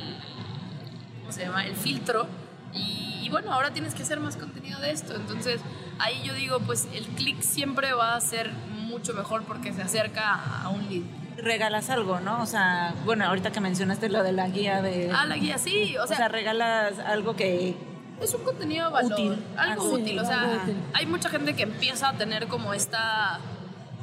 ¿cómo 1.21 1.33
se 1.33 1.45
llama? 1.45 1.65
El 1.67 1.77
filtro. 1.77 2.27
Y, 2.75 3.21
y 3.23 3.29
bueno, 3.31 3.53
ahora 3.53 3.71
tienes 3.71 3.95
que 3.95 4.03
hacer 4.03 4.21
más 4.21 4.37
contenido 4.37 4.79
de 4.81 4.91
esto. 4.91 5.15
Entonces 5.15 5.61
ahí 5.99 6.23
yo 6.23 6.35
digo, 6.35 6.61
pues 6.61 6.87
el 6.93 7.07
clic 7.07 7.41
siempre 7.41 7.93
va 7.95 8.15
a 8.15 8.21
ser 8.21 8.53
mucho 8.53 9.15
mejor 9.15 9.45
porque 9.45 9.73
se 9.73 9.83
acerca 9.83 10.35
a 10.63 10.69
un 10.69 10.87
lead. 10.89 11.26
Regalas 11.37 11.91
algo, 11.91 12.21
¿no? 12.21 12.43
O 12.43 12.47
sea, 12.47 12.95
bueno, 13.05 13.27
ahorita 13.27 13.53
que 13.53 13.61
mencionaste 13.61 14.09
lo 14.09 14.23
de 14.23 14.33
la 14.33 14.49
guía 14.49 14.81
de... 14.83 15.11
Ah, 15.15 15.27
la 15.27 15.37
guía, 15.37 15.59
sí. 15.59 15.97
O 15.99 16.05
o 16.05 16.07
sea, 16.07 16.17
sea, 16.17 16.29
regalas 16.29 16.99
algo 16.99 17.37
que... 17.37 17.77
es 18.21 18.35
un 18.35 18.43
contenido 18.43 18.87
de 18.87 18.93
valor, 18.93 19.13
Útil. 19.13 19.45
algo 19.57 19.83
Ah, 19.83 19.87
sí, 19.97 20.03
útil. 20.03 20.19
O 20.19 20.25
sea, 20.25 20.41
algo 20.41 20.63
útil. 20.63 20.77
hay 20.95 21.07
mucha 21.07 21.29
gente 21.29 21.55
que 21.55 21.65
empieza 21.65 22.09
a 22.09 22.13
tener 22.15 22.49
como 22.49 22.73
esta 22.73 23.39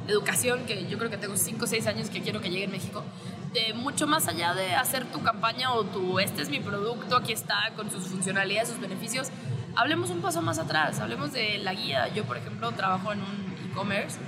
educación 0.06 0.64
que 0.66 0.86
yo 0.86 0.98
creo 0.98 1.10
que 1.10 1.16
tengo 1.16 1.36
5 1.36 1.64
o 1.64 1.66
6 1.66 1.86
años 1.86 2.10
que 2.10 2.20
quiero 2.20 2.40
que 2.40 2.50
llegue 2.50 2.64
en 2.64 2.70
México, 2.70 3.02
de 3.52 3.72
mucho 3.74 4.06
más 4.06 4.28
allá 4.28 4.54
de 4.54 4.74
hacer 4.74 5.04
tu 5.06 5.22
campaña 5.22 5.72
o 5.72 5.84
tu, 5.84 6.18
este 6.18 6.42
es 6.42 6.50
mi 6.50 6.60
producto, 6.60 7.16
aquí 7.16 7.32
está, 7.32 7.72
con 7.76 7.90
sus 7.90 8.04
funcionalidades, 8.08 8.68
sus 8.68 8.80
beneficios. 8.80 9.28
Hablemos 9.76 10.10
un 10.10 10.20
paso 10.20 10.42
más 10.42 10.58
atrás, 10.58 11.00
hablemos 11.00 11.32
de 11.32 11.58
la 11.58 11.72
guía. 11.74 12.08
Yo, 12.08 12.24
por 12.24 12.36
ejemplo, 12.36 12.70
trabajo 12.72 13.12
en 13.12 13.20
un 13.20 13.56
e-commerce 13.70 14.18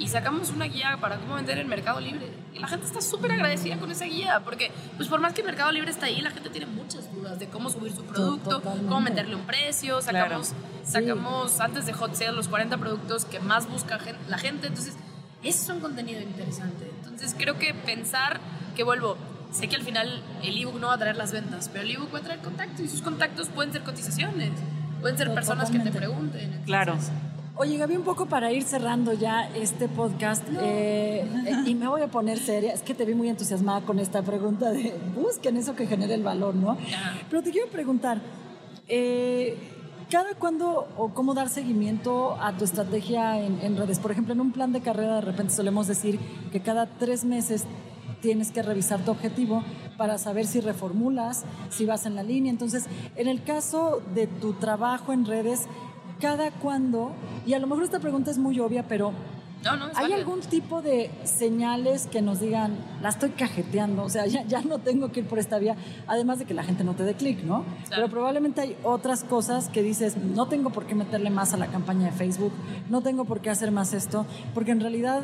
y 0.00 0.08
sacamos 0.08 0.48
una 0.50 0.64
guía 0.64 0.96
para 1.00 1.18
cómo 1.18 1.34
vender 1.34 1.58
en 1.58 1.68
Mercado 1.68 2.00
Libre. 2.00 2.26
Y 2.54 2.58
la 2.58 2.66
gente 2.66 2.86
está 2.86 3.00
súper 3.02 3.32
agradecida 3.32 3.76
con 3.76 3.90
esa 3.90 4.06
guía, 4.06 4.40
porque 4.44 4.70
pues 4.96 5.08
por 5.08 5.20
más 5.20 5.34
que 5.34 5.42
Mercado 5.42 5.70
Libre 5.70 5.90
está 5.90 6.06
ahí, 6.06 6.20
la 6.22 6.30
gente 6.30 6.48
tiene 6.48 6.66
muchas 6.66 7.12
dudas 7.14 7.38
de 7.38 7.46
cómo 7.48 7.68
subir 7.68 7.92
su 7.92 8.02
producto, 8.04 8.48
Totalmente. 8.50 8.88
cómo 8.88 9.00
meterle 9.02 9.36
un 9.36 9.42
precio, 9.42 10.00
sacamos, 10.00 10.52
sacamos 10.84 11.60
antes 11.60 11.84
de 11.86 11.92
Hot 11.92 12.14
Sale 12.14 12.32
los 12.32 12.48
40 12.48 12.78
productos 12.78 13.26
que 13.26 13.40
más 13.40 13.68
busca 13.68 13.98
la 14.28 14.38
gente, 14.38 14.66
entonces 14.68 14.94
eso 15.42 15.62
es 15.64 15.68
un 15.68 15.80
contenido 15.80 16.20
interesante. 16.22 16.90
Entonces 17.02 17.34
creo 17.38 17.58
que 17.58 17.74
pensar 17.74 18.40
que 18.74 18.82
vuelvo, 18.84 19.18
sé 19.52 19.68
que 19.68 19.76
al 19.76 19.82
final 19.82 20.22
el 20.42 20.56
ebook 20.58 20.80
no 20.80 20.86
va 20.88 20.94
a 20.94 20.98
traer 20.98 21.16
las 21.16 21.32
ventas, 21.32 21.68
pero 21.68 21.84
el 21.84 21.90
ebook 21.90 22.14
va 22.14 22.18
a 22.20 22.22
traer 22.22 22.40
contactos 22.40 22.80
y 22.80 22.88
sus 22.88 23.02
contactos 23.02 23.48
pueden 23.48 23.70
ser 23.72 23.82
cotizaciones, 23.82 24.52
pueden 25.02 25.18
ser 25.18 25.32
personas 25.34 25.70
que 25.70 25.78
te 25.78 25.90
pregunten. 25.92 26.40
entonces- 26.40 26.64
Claro. 26.66 26.96
Oye, 27.62 27.76
Gaby, 27.76 27.96
un 27.96 28.04
poco 28.04 28.24
para 28.24 28.50
ir 28.52 28.62
cerrando 28.62 29.12
ya 29.12 29.46
este 29.54 29.86
podcast, 29.86 30.42
eh, 30.62 31.26
eh, 31.46 31.52
y 31.66 31.74
me 31.74 31.88
voy 31.88 32.00
a 32.00 32.06
poner 32.06 32.38
seria, 32.38 32.72
es 32.72 32.80
que 32.80 32.94
te 32.94 33.04
vi 33.04 33.12
muy 33.12 33.28
entusiasmada 33.28 33.82
con 33.82 33.98
esta 33.98 34.22
pregunta 34.22 34.70
de 34.70 34.94
busquen 35.14 35.58
eso 35.58 35.76
que 35.76 35.86
genere 35.86 36.14
el 36.14 36.22
valor, 36.22 36.54
¿no? 36.54 36.78
Pero 37.28 37.42
te 37.42 37.50
quiero 37.50 37.68
preguntar, 37.68 38.22
eh, 38.88 39.58
¿cada 40.10 40.32
cuándo 40.36 40.88
o 40.96 41.12
cómo 41.12 41.34
dar 41.34 41.50
seguimiento 41.50 42.34
a 42.40 42.56
tu 42.56 42.64
estrategia 42.64 43.38
en, 43.38 43.60
en 43.60 43.76
redes? 43.76 43.98
Por 43.98 44.10
ejemplo, 44.10 44.32
en 44.32 44.40
un 44.40 44.52
plan 44.52 44.72
de 44.72 44.80
carrera 44.80 45.16
de 45.16 45.20
repente 45.20 45.52
solemos 45.52 45.86
decir 45.86 46.18
que 46.50 46.60
cada 46.60 46.86
tres 46.86 47.26
meses 47.26 47.66
tienes 48.22 48.52
que 48.52 48.62
revisar 48.62 49.04
tu 49.04 49.10
objetivo 49.10 49.62
para 49.96 50.16
saber 50.16 50.46
si 50.46 50.60
reformulas, 50.60 51.44
si 51.68 51.84
vas 51.84 52.06
en 52.06 52.14
la 52.14 52.22
línea. 52.22 52.50
Entonces, 52.50 52.86
en 53.16 53.28
el 53.28 53.42
caso 53.42 54.02
de 54.14 54.26
tu 54.26 54.54
trabajo 54.54 55.12
en 55.12 55.26
redes, 55.26 55.66
¿cada 56.20 56.50
cuándo? 56.50 57.12
Y 57.46 57.54
a 57.54 57.58
lo 57.58 57.66
mejor 57.66 57.84
esta 57.84 57.98
pregunta 58.00 58.30
es 58.30 58.38
muy 58.38 58.58
obvia, 58.60 58.84
pero 58.86 59.12
No, 59.64 59.76
no, 59.76 59.88
es 59.88 59.96
¿hay 59.98 60.12
algún 60.12 60.40
tipo 60.40 60.80
de 60.82 61.10
señales 61.24 62.06
que 62.06 62.22
nos 62.22 62.40
digan, 62.40 62.72
la 63.02 63.08
estoy 63.10 63.30
cajeteando, 63.30 64.02
o 64.04 64.08
sea, 64.08 64.26
ya, 64.26 64.42
ya 64.44 64.62
no 64.62 64.78
tengo 64.78 65.12
que 65.12 65.20
ir 65.20 65.26
por 65.26 65.38
esta 65.38 65.58
vía, 65.58 65.76
además 66.06 66.38
de 66.38 66.44
que 66.46 66.54
la 66.54 66.62
gente 66.62 66.82
no 66.84 66.94
te 66.94 67.04
dé 67.04 67.14
clic, 67.14 67.42
¿no? 67.44 67.64
Pero 67.90 68.08
probablemente 68.08 68.60
hay 68.62 68.76
otras 68.84 69.22
cosas 69.24 69.68
que 69.68 69.82
dices, 69.82 70.16
no 70.16 70.46
tengo 70.46 70.70
por 70.70 70.86
qué 70.86 70.94
meterle 70.94 71.28
más 71.30 71.52
a 71.52 71.56
la 71.58 71.66
campaña 71.66 72.06
de 72.06 72.12
Facebook, 72.12 72.52
no 72.88 73.02
tengo 73.02 73.24
por 73.26 73.40
qué 73.40 73.50
hacer 73.50 73.70
más 73.70 73.92
esto, 73.92 74.24
porque 74.54 74.70
en 74.70 74.80
realidad 74.80 75.22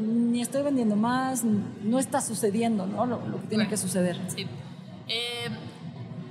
ni 0.00 0.40
estoy 0.40 0.62
vendiendo 0.62 0.94
más, 0.96 1.42
no 1.44 1.98
está 1.98 2.20
sucediendo, 2.20 2.86
¿no? 2.86 3.06
Lo, 3.06 3.16
lo 3.28 3.40
que 3.40 3.46
tiene 3.48 3.64
Bueno. 3.64 3.70
que 3.70 3.76
suceder. 3.76 4.20
Sí. 4.28 4.46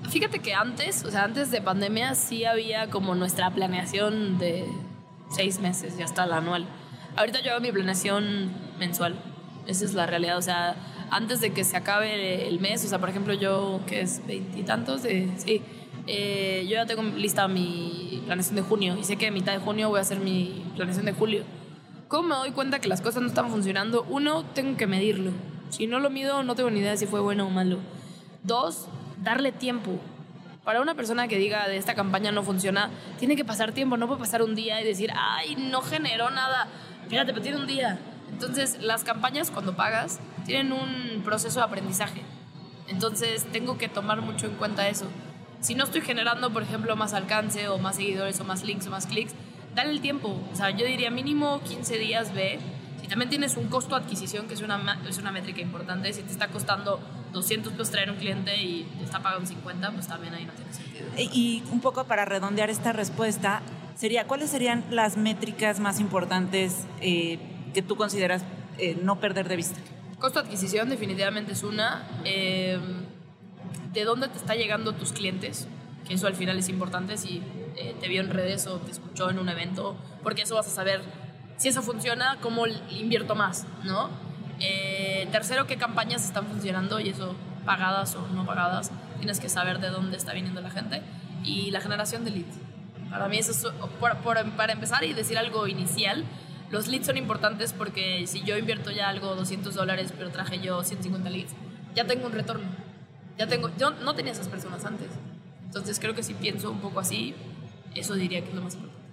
Fíjate 0.10 0.40
que 0.40 0.54
antes, 0.54 1.04
o 1.04 1.12
sea, 1.12 1.24
antes 1.26 1.52
de 1.52 1.62
pandemia 1.62 2.16
sí 2.16 2.46
había 2.46 2.90
como 2.90 3.14
nuestra 3.14 3.52
planeación 3.52 4.38
de 4.38 4.66
seis 5.30 5.60
meses 5.60 5.96
y 6.00 6.02
hasta 6.02 6.26
la 6.26 6.38
anual. 6.38 6.66
Ahorita 7.16 7.42
yo 7.42 7.52
hago 7.52 7.62
mi 7.62 7.72
planeación 7.72 8.52
mensual. 8.80 9.16
Esa 9.68 9.86
es 9.86 9.94
la 9.94 10.06
realidad. 10.06 10.38
O 10.38 10.42
sea, 10.42 10.76
antes 11.12 11.42
de 11.42 11.52
que 11.52 11.64
se 11.64 11.76
acabe 11.76 12.48
el 12.48 12.60
mes, 12.60 12.86
o 12.86 12.88
sea, 12.88 13.00
por 13.00 13.10
ejemplo, 13.10 13.34
yo 13.34 13.82
que 13.86 14.02
es 14.02 14.26
veintitantos. 14.26 15.02
Sí. 15.02 15.62
eh, 16.08 16.66
yo 16.68 16.76
ya 16.76 16.86
tengo 16.86 17.04
lista 17.04 17.48
mi 17.48 18.22
planeación 18.26 18.56
de 18.56 18.62
junio 18.62 18.98
y 18.98 19.04
sé 19.04 19.18
que 19.18 19.28
a 19.28 19.32
mitad 19.32 19.52
de 19.52 19.60
junio 19.60 19.90
voy 19.90 20.00
a 20.00 20.02
hacer 20.02 20.20
mi 20.20 20.66
planeación 20.76 21.06
de 21.06 21.14
julio. 21.14 21.44
¿Cómo 22.08 22.30
me 22.30 22.36
doy 22.36 22.52
cuenta 22.52 22.80
que 22.80 22.88
las 22.88 23.02
cosas 23.02 23.22
no 23.22 23.28
están 23.28 23.50
funcionando? 23.50 24.06
Uno, 24.10 24.46
tengo 24.46 24.78
que 24.78 24.88
medirlo. 24.88 25.32
Si 25.70 25.86
no 25.86 26.00
lo 26.00 26.10
mido, 26.10 26.44
no 26.44 26.56
tengo 26.56 26.70
ni 26.70 26.80
idea 26.80 26.92
de 26.92 26.98
si 26.98 27.06
fue 27.06 27.20
bueno 27.20 27.48
o 27.48 27.50
malo. 27.50 27.80
Dos, 28.44 28.88
darle 29.24 29.52
tiempo. 29.52 30.00
Para 30.64 30.82
una 30.82 30.96
persona 30.96 31.28
que 31.28 31.38
diga 31.38 31.68
de 31.68 31.78
esta 31.78 31.96
campaña 31.96 32.32
no 32.32 32.44
funciona, 32.44 32.90
tiene 33.20 33.36
que 33.36 33.46
pasar 33.46 33.72
tiempo. 33.72 33.98
No 33.98 34.08
puede 34.08 34.20
pasar 34.20 34.42
un 34.42 34.56
día 34.56 34.82
y 34.82 34.86
decir, 34.86 35.12
ay, 35.16 35.56
no 35.56 35.82
generó 35.82 36.30
nada. 36.30 36.68
Fíjate, 37.08 37.32
pero 37.32 37.42
tiene 37.42 37.58
un 37.58 37.68
día. 37.68 38.00
Entonces, 38.32 38.82
las 38.82 39.04
campañas 39.04 39.50
cuando 39.50 39.76
pagas 39.76 40.20
tienen 40.46 40.74
un 40.74 41.22
proceso 41.24 41.60
de 41.60 41.66
aprendizaje. 41.66 42.22
Entonces, 42.88 43.46
tengo 43.52 43.78
que 43.78 43.88
tomar 43.88 44.22
mucho 44.22 44.46
en 44.46 44.56
cuenta 44.56 44.88
eso. 44.90 45.08
Si 45.60 45.74
no 45.74 45.86
estoy 45.86 46.02
generando, 46.02 46.52
por 46.52 46.64
ejemplo, 46.64 46.96
más 46.96 47.14
alcance 47.14 47.68
o 47.70 47.78
más 47.78 47.96
seguidores 47.96 48.40
o 48.40 48.44
más 48.44 48.64
links 48.64 48.88
o 48.88 48.90
más 48.92 49.08
clics, 49.08 49.34
dale 49.74 49.92
el 49.92 50.02
tiempo. 50.02 50.40
O 50.52 50.56
sea, 50.56 50.70
yo 50.72 50.86
diría 50.86 51.10
mínimo 51.10 51.62
15 51.62 51.98
días 51.98 52.34
ve. 52.34 52.60
Si 53.02 53.08
también 53.08 53.30
tienes 53.30 53.58
un 53.58 53.68
costo 53.68 53.98
de 53.98 54.04
adquisición, 54.04 54.48
que 54.48 54.54
es 54.54 54.62
una, 54.62 55.00
es 55.08 55.18
una 55.18 55.32
métrica 55.32 55.62
importante, 55.62 56.12
si 56.14 56.24
te 56.24 56.32
está 56.32 56.50
costando 56.50 57.00
200 57.38 57.74
pesos 57.74 57.92
traer 57.92 58.12
un 58.12 58.18
cliente 58.18 58.56
y 58.58 58.84
te 58.98 59.06
está 59.06 59.22
pagando 59.22 59.48
50, 59.48 59.92
pues 59.92 60.08
también 60.08 60.34
ahí 60.34 60.46
no 60.46 60.54
tiene 60.54 60.74
sentido. 60.74 61.06
Y 61.34 61.64
un 61.72 61.82
poco 61.82 62.04
para 62.06 62.26
redondear 62.26 62.70
esta 62.70 62.94
respuesta, 62.94 63.62
sería, 63.96 64.28
¿cuáles 64.28 64.50
serían 64.50 64.84
las 64.92 65.18
métricas 65.18 65.80
más 65.80 66.00
importantes 66.00 66.86
eh, 67.02 67.40
que 67.74 67.82
tú 67.82 67.96
consideras 67.96 68.44
eh, 68.78 68.98
no 69.02 69.20
perder 69.20 69.48
de 69.48 69.56
vista? 69.56 69.80
Costo 70.20 70.42
de 70.42 70.48
adquisición 70.48 70.90
definitivamente 70.90 71.54
es 71.54 71.64
una. 71.64 72.08
Eh, 72.26 72.80
¿De 73.94 74.04
dónde 74.04 74.28
te 74.28 74.38
está 74.38 74.56
llegando 74.56 74.94
tus 74.94 75.14
clientes? 75.14 75.68
Que 76.08 76.16
eso 76.16 76.28
al 76.28 76.36
final 76.36 76.58
es 76.58 76.70
importante 76.70 77.18
si 77.18 77.42
eh, 77.76 77.96
te 78.00 78.08
vio 78.08 78.22
en 78.22 78.30
redes 78.30 78.66
o 78.68 78.80
te 78.80 78.92
escuchó 78.92 79.30
en 79.30 79.40
un 79.40 79.50
evento, 79.50 79.96
porque 80.24 80.44
eso 80.44 80.56
vas 80.56 80.68
a 80.68 80.72
saber 80.72 81.02
si 81.58 81.70
eso 81.70 81.82
funciona, 81.82 82.38
cómo 82.42 82.66
invierto 82.90 83.36
más, 83.36 83.66
¿no? 83.84 84.10
Eh, 84.60 85.28
tercero, 85.32 85.68
qué 85.68 85.78
campañas 85.78 86.26
están 86.26 86.46
funcionando 86.48 87.00
y 87.00 87.10
eso, 87.10 87.36
pagadas 87.66 88.16
o 88.16 88.28
no 88.30 88.46
pagadas, 88.46 88.92
tienes 89.18 89.40
que 89.40 89.50
saber 89.50 89.80
de 89.80 89.90
dónde 89.90 90.18
está 90.18 90.34
viniendo 90.34 90.62
la 90.62 90.70
gente. 90.70 91.02
Y 91.44 91.72
la 91.72 91.82
generación 91.82 92.26
de 92.26 92.32
leads. 92.32 92.58
Para 93.10 93.28
mí 93.28 93.38
eso 93.38 93.52
es, 93.52 93.66
para 94.00 94.74
empezar 94.74 95.04
y 95.04 95.14
decir 95.14 95.38
algo 95.38 95.68
inicial, 95.68 96.26
los 96.70 96.88
leads 96.88 97.06
son 97.06 97.18
importantes 97.18 97.72
porque 97.72 98.28
si 98.28 98.44
yo 98.44 98.58
invierto 98.58 98.92
ya 98.92 99.08
algo 99.08 99.36
200 99.36 99.74
dólares, 99.74 100.14
pero 100.18 100.30
traje 100.30 100.60
yo 100.60 100.84
150 100.84 101.30
leads, 101.30 101.54
ya 101.96 102.06
tengo 102.06 102.26
un 102.28 102.34
retorno. 102.34 102.68
Ya 103.38 103.48
tengo, 103.48 103.70
yo 103.78 103.92
no 103.92 104.16
tenía 104.16 104.32
esas 104.32 104.48
personas 104.48 104.84
antes. 104.84 105.08
Entonces 105.66 106.00
creo 106.00 106.16
que 106.16 106.24
si 106.24 106.34
pienso 106.34 106.72
un 106.72 106.80
poco 106.80 107.00
así, 107.00 107.36
eso 107.96 108.16
diría 108.16 108.42
que 108.42 108.50
es 108.50 108.56
lo 108.56 108.62
más 108.62 108.74
importante. 108.76 109.07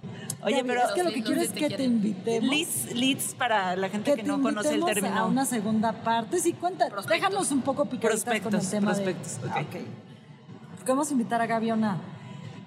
Oye, 0.45 0.63
pero 0.65 0.81
es 0.83 0.91
que 0.91 1.03
lo 1.03 1.09
que 1.09 1.15
quiero 1.23 1.29
¿dónde 1.41 1.45
es 1.45 1.51
te 1.53 1.59
que 1.59 1.67
te 1.69 1.75
quieren? 1.75 1.91
invitemos. 1.95 2.49
leads, 2.49 2.93
leads 2.95 3.35
para 3.35 3.75
la 3.75 3.89
gente 3.89 4.11
que 4.11 4.17
que, 4.17 4.23
te 4.23 4.27
no 4.27 4.41
conoce 4.41 4.75
el 4.75 4.85
término. 4.85 5.17
a 5.17 5.25
una 5.25 5.45
segunda 5.45 5.91
parte. 5.91 6.39
Sí, 6.39 6.53
cuenta, 6.53 6.87
Prospectos. 6.89 7.09
déjanos 7.29 7.51
un 7.51 7.61
poco 7.61 7.85
picaditas 7.85 8.23
con 8.23 8.33
el 8.33 8.41
Prospectos, 8.41 8.69
tema 8.71 8.91
prospectos, 8.93 9.41
de... 9.41 9.47
ok. 9.47 9.53
Ah, 9.55 9.61
ok. 9.61 10.87
Vamos 10.87 11.09
a 11.09 11.11
invitar 11.13 11.41
a 11.41 11.47
Gaby 11.47 11.71
a, 11.71 11.73
una- 11.73 11.97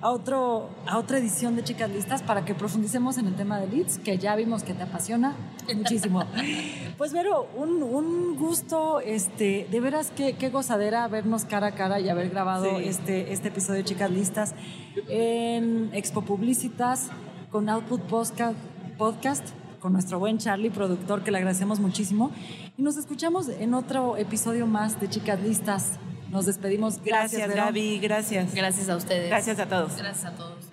a, 0.01 0.11
otro, 0.11 0.71
a 0.87 0.99
otra 0.99 1.19
edición 1.19 1.55
de 1.57 1.63
Chicas 1.63 1.89
Listas 1.91 2.23
para 2.23 2.45
que 2.45 2.55
profundicemos 2.55 3.17
en 3.19 3.27
el 3.29 3.35
tema 3.37 3.61
de 3.61 3.69
leads, 3.69 3.99
que 3.99 4.19
ya 4.19 4.35
vimos 4.35 4.63
que 4.65 4.75
te 4.75 4.83
apasiona 4.83 5.37
muchísimo. 5.73 6.25
pues 6.99 7.13
Vero, 7.13 7.49
un, 7.57 7.83
un 7.83 8.37
gusto, 8.37 8.99
este, 9.01 9.69
de 9.71 9.81
veras 9.81 10.11
qué, 10.17 10.35
qué 10.35 10.51
gozadera 10.51 11.07
vernos 11.07 11.45
cara 11.45 11.69
a 11.69 11.73
cara 11.73 12.01
y 12.01 12.09
haber 12.09 12.31
grabado 12.31 12.65
Sí. 12.79 12.85
este, 12.87 13.33
este 13.33 13.49
episodio 13.49 13.79
de 13.79 13.85
Chicas 13.85 14.11
Listas 14.11 14.55
en 15.09 15.91
Expo 15.93 16.23
Publicitas 16.23 17.09
con 17.51 17.69
Output 17.69 18.03
Podcast, 18.03 18.59
Podcast 18.97 19.45
con 19.81 19.93
nuestro 19.93 20.19
buen 20.19 20.39
Charlie, 20.39 20.71
productor, 20.71 21.23
que 21.23 21.31
le 21.31 21.39
agradecemos 21.39 21.81
muchísimo. 21.81 22.31
Y 22.77 22.83
nos 22.83 22.97
escuchamos 22.97 23.49
en 23.49 23.75
otro 23.75 24.17
episodio 24.17 24.67
más 24.67 25.01
de 25.01 25.09
Chicas 25.09 25.41
Listas. 25.41 25.93
Nos 26.31 26.47
despedimos. 26.47 27.01
Gracias, 27.03 27.43
Gracias. 27.43 27.67
Gaby, 27.67 27.99
gracias. 28.01 28.55
Gracias 28.55 28.89
a 28.89 28.97
ustedes. 28.97 29.29
Gracias 29.29 29.59
a 29.59 29.67
todos. 29.67 29.97
Gracias 29.97 30.25
a 30.25 30.35
todos. 30.35 30.68